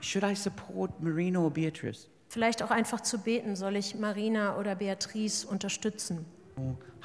[0.01, 2.09] should I support Marina or Beatrice?
[2.29, 6.27] Vielleicht auch einfach zu beten, soll ich Marina oder Beatrice unterstützen?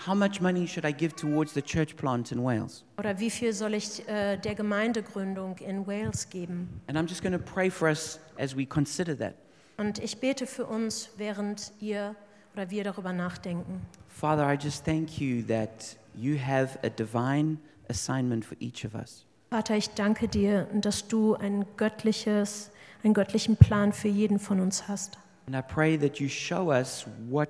[0.06, 2.86] How much money should I give towards the church plant in Wales?
[2.98, 6.82] Oder wie viel soll ich äh, der Gemeindegründung in Wales geben?
[6.88, 9.36] And I'm just going to pray for us as we consider that.
[9.78, 12.16] Und ich bete für uns, während ihr
[12.54, 13.82] oder wir darüber nachdenken.
[14.08, 17.58] Father, I just thank you that you have a divine
[17.90, 19.26] assignment for each of us.
[19.50, 22.70] Vater, ich danke dir, dass du ein göttliches,
[23.04, 25.18] einen göttlichen Plan für jeden von uns hast.
[25.48, 27.50] And I pray that you show us what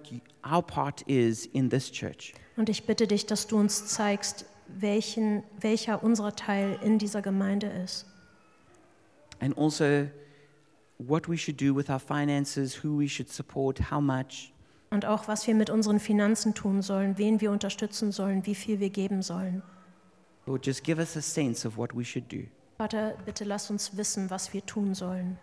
[0.49, 2.33] our part is in this church.
[2.55, 7.67] Und ich bitte dich, dass du uns zeigst, welchen, welcher unser Teil in dieser Gemeinde
[7.67, 8.05] ist.
[9.41, 10.07] And also
[10.97, 14.53] what we should do with our finances, who we should support, how much.
[14.91, 18.79] Und auch, was wir mit unseren Finanzen tun sollen, wen wir unterstützen sollen, wie viel
[18.79, 19.61] wir geben sollen.
[20.45, 22.47] Lord, just give us a sense of what we should do.
[22.77, 25.37] Vater, bitte lass uns wissen, was wir tun sollen.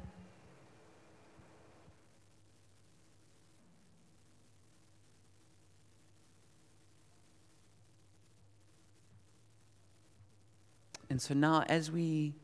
[11.08, 12.34] And so now, as we,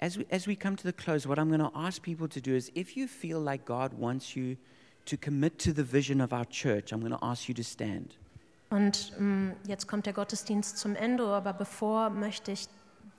[0.00, 2.40] as we, as we come to the close, what I'm going to ask people to
[2.40, 4.56] do is if you feel like God wants you
[5.06, 8.16] to commit to the vision of our church, I'm going to ask you to stand.
[8.70, 12.68] Und ähm, jetzt kommt der Gottesdienst zum Ende, aber bevor möchte ich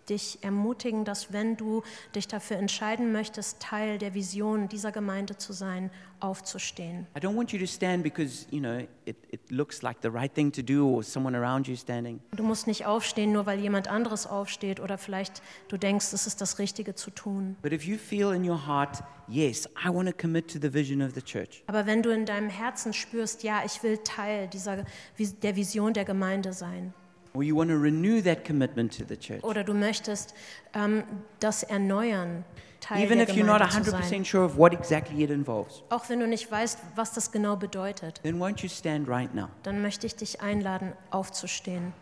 [0.10, 1.84] dich ermutigen, dass wenn du
[2.16, 7.06] dich dafür entscheiden möchtest, Teil der Vision dieser Gemeinde zu sein, aufzustehen.
[7.16, 10.34] I don't want you to stand because, you know, it, it looks like the right
[10.34, 12.20] thing to do or someone around you standing.
[12.36, 16.42] Du musst nicht aufstehen, nur weil jemand anderes aufsteht oder vielleicht du denkst, es ist
[16.42, 17.56] das Richtige zu tun.
[17.62, 21.02] But if you feel in your heart, yes, I want to commit to the vision
[21.02, 24.86] of the church, Aber wenn du in deinem Herzen spürst, ja, ich will Teil dieser,
[25.44, 26.94] der Vision der Gemeinde sein,
[27.38, 30.34] or you want to renew that commitment to the church, oder du möchtest
[30.74, 31.04] ähm,
[31.40, 32.44] das erneuern,
[32.80, 36.28] Teil even if you're not 100% sure of what exactly it involves, auch wenn du
[36.28, 39.50] nicht weißt, was das genau bedeutet, then won't you stand right now?
[39.62, 41.94] dann möchte ich dich einladen, aufzustehen.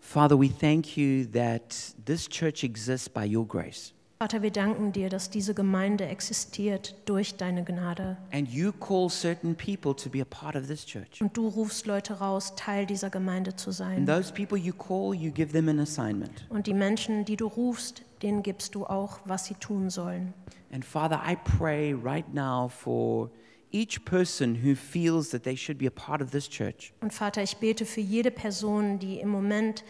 [0.00, 3.92] Father, we thank you that this church exists by your grace.
[4.18, 8.16] Vater, wir danken dir, dass diese Gemeinde existiert durch deine Gnade.
[8.32, 11.20] And you call certain people to be a part of this church.
[11.20, 14.06] Und du rufst Leute raus, Teil dieser Gemeinde zu And sein.
[14.06, 16.46] those people you call, you give them an assignment.
[16.48, 20.32] Und die Menschen, die du rufst, denen gibst du auch, was sie tun sollen.
[20.72, 23.30] And Father, I pray right now for
[23.70, 26.94] each person who feels that they should be a part of this church.
[27.02, 29.84] Und Vater, ich bete für jede Person, die im Moment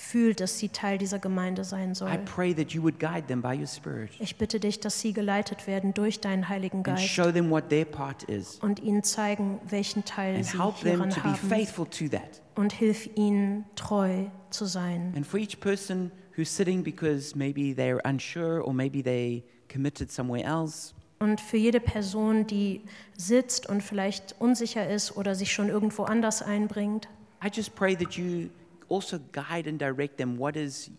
[0.00, 2.18] fühlt, dass sie Teil dieser Gemeinde sein I soll.
[2.24, 5.66] pray that you would guide them by your Spirit Ich bitte dich, dass sie geleitet
[5.66, 9.58] werden durch deinen Heiligen and Geist show them what their part is und ihnen zeigen,
[9.68, 12.28] welchen Teil and sie help them hieran haben.
[12.54, 15.12] Und hilf ihnen, treu zu sein.
[15.16, 20.44] And for each person who's sitting because maybe they're unsure or maybe they committed somewhere
[20.44, 22.82] else, Und für jede Person, die
[23.16, 27.08] sitzt und vielleicht unsicher ist oder sich schon irgendwo anders einbringt,
[27.44, 28.48] I just pray that you
[28.88, 30.38] also guide and direct them.
[30.38, 30.90] What is,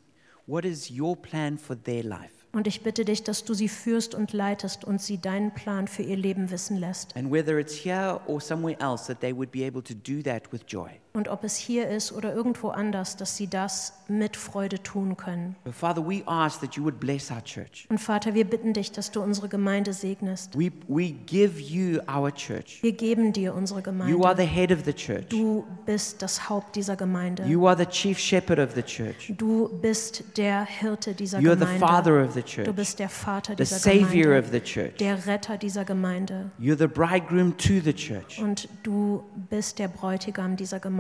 [0.46, 2.40] what is your plan for their life?
[2.52, 6.04] und ich bitte dich, dass du sie führst und leitest und sie deinen Plan für
[6.04, 7.16] ihr Leben wissen lässt.
[7.16, 10.52] And whether it's here or somewhere else, that they would be able to do that
[10.52, 10.90] with joy.
[11.12, 15.56] Und ob es hier ist oder irgendwo anders, dass sie das mit Freude tun können.
[15.72, 17.88] Father, we ask that you would bless our church.
[17.90, 20.58] Und Vater, wir bitten dich, dass du unsere Gemeinde segnest.
[20.58, 22.80] We, we give you our church.
[22.84, 24.44] Wir geben dir unsere You are the Gemeinde.
[24.44, 25.28] head of the church.
[25.30, 27.44] Du bist das Haupt dieser Gemeinde.
[27.46, 29.34] You are the chief shepherd of the church.
[29.36, 32.28] Du bist der Hirte dieser You are the father Gemeinde.
[32.30, 34.98] of the church, Du bist der Vater the dieser savior of Gemeinde, the church.
[34.98, 36.52] der Retter dieser Gemeinde.
[36.62, 38.40] You're the bridegroom to the church.
[38.42, 41.00] Und du bist der Bräutigam dieser Gemeinde.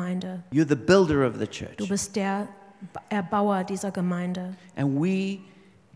[0.51, 1.77] You're the builder of the church.
[1.77, 2.47] Du bist der
[3.09, 4.55] Erbauer dieser Gemeinde.
[4.75, 5.39] And we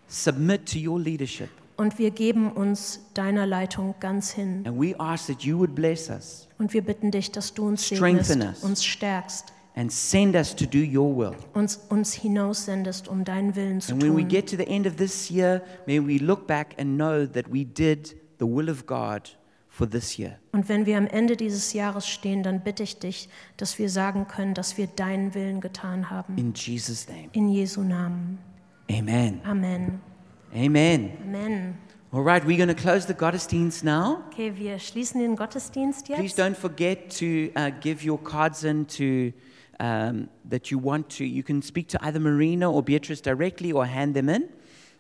[0.08, 1.50] submit to your leadership.
[1.76, 4.64] Und wir geben uns deiner Leitung ganz hin.
[4.66, 7.88] And we ask that you would bless us Und wir bitten dich, dass du uns
[7.88, 8.64] segnest, us.
[8.64, 11.36] uns stärkst, and send us to do your will.
[11.54, 14.98] uns, uns hinaussendest, um deinen Willen zu And when we get to the end of
[14.98, 19.30] this year, may we look back and know that we did the will of God
[19.74, 20.38] for this year.
[20.52, 24.28] Und wenn wir am Ende dieses Jahres stehen, dann bitte ich dich, dass wir sagen
[24.28, 26.38] können, dass wir deinen Willen getan haben.
[26.38, 27.30] In Jesus' name.
[27.34, 28.38] In Jesu Namen.
[28.92, 29.42] Amen.
[29.44, 30.00] Amen.
[30.54, 31.12] Amen.
[31.26, 31.78] Amen.
[32.12, 34.22] All right, we're going to close the Gottesdienst now.
[34.32, 39.34] Okay, wir schließen den Gottesdienst Please don't forget to uh, give your cards in to
[39.80, 41.26] um, that you want to.
[41.26, 44.48] You can speak to either Marina or Beatrice directly or hand them in.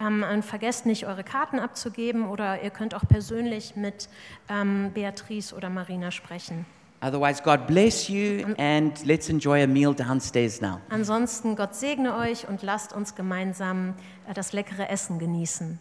[0.05, 4.09] Ähm, und vergesst nicht, eure Karten abzugeben oder ihr könnt auch persönlich mit
[4.49, 6.65] ähm, Beatrice oder Marina sprechen.
[7.01, 10.79] Otherwise, God bless you and let's enjoy a meal downstairs now.
[10.89, 13.95] Ansonsten Gott segne euch und lasst uns gemeinsam
[14.29, 15.79] äh, das leckere Essen genießen.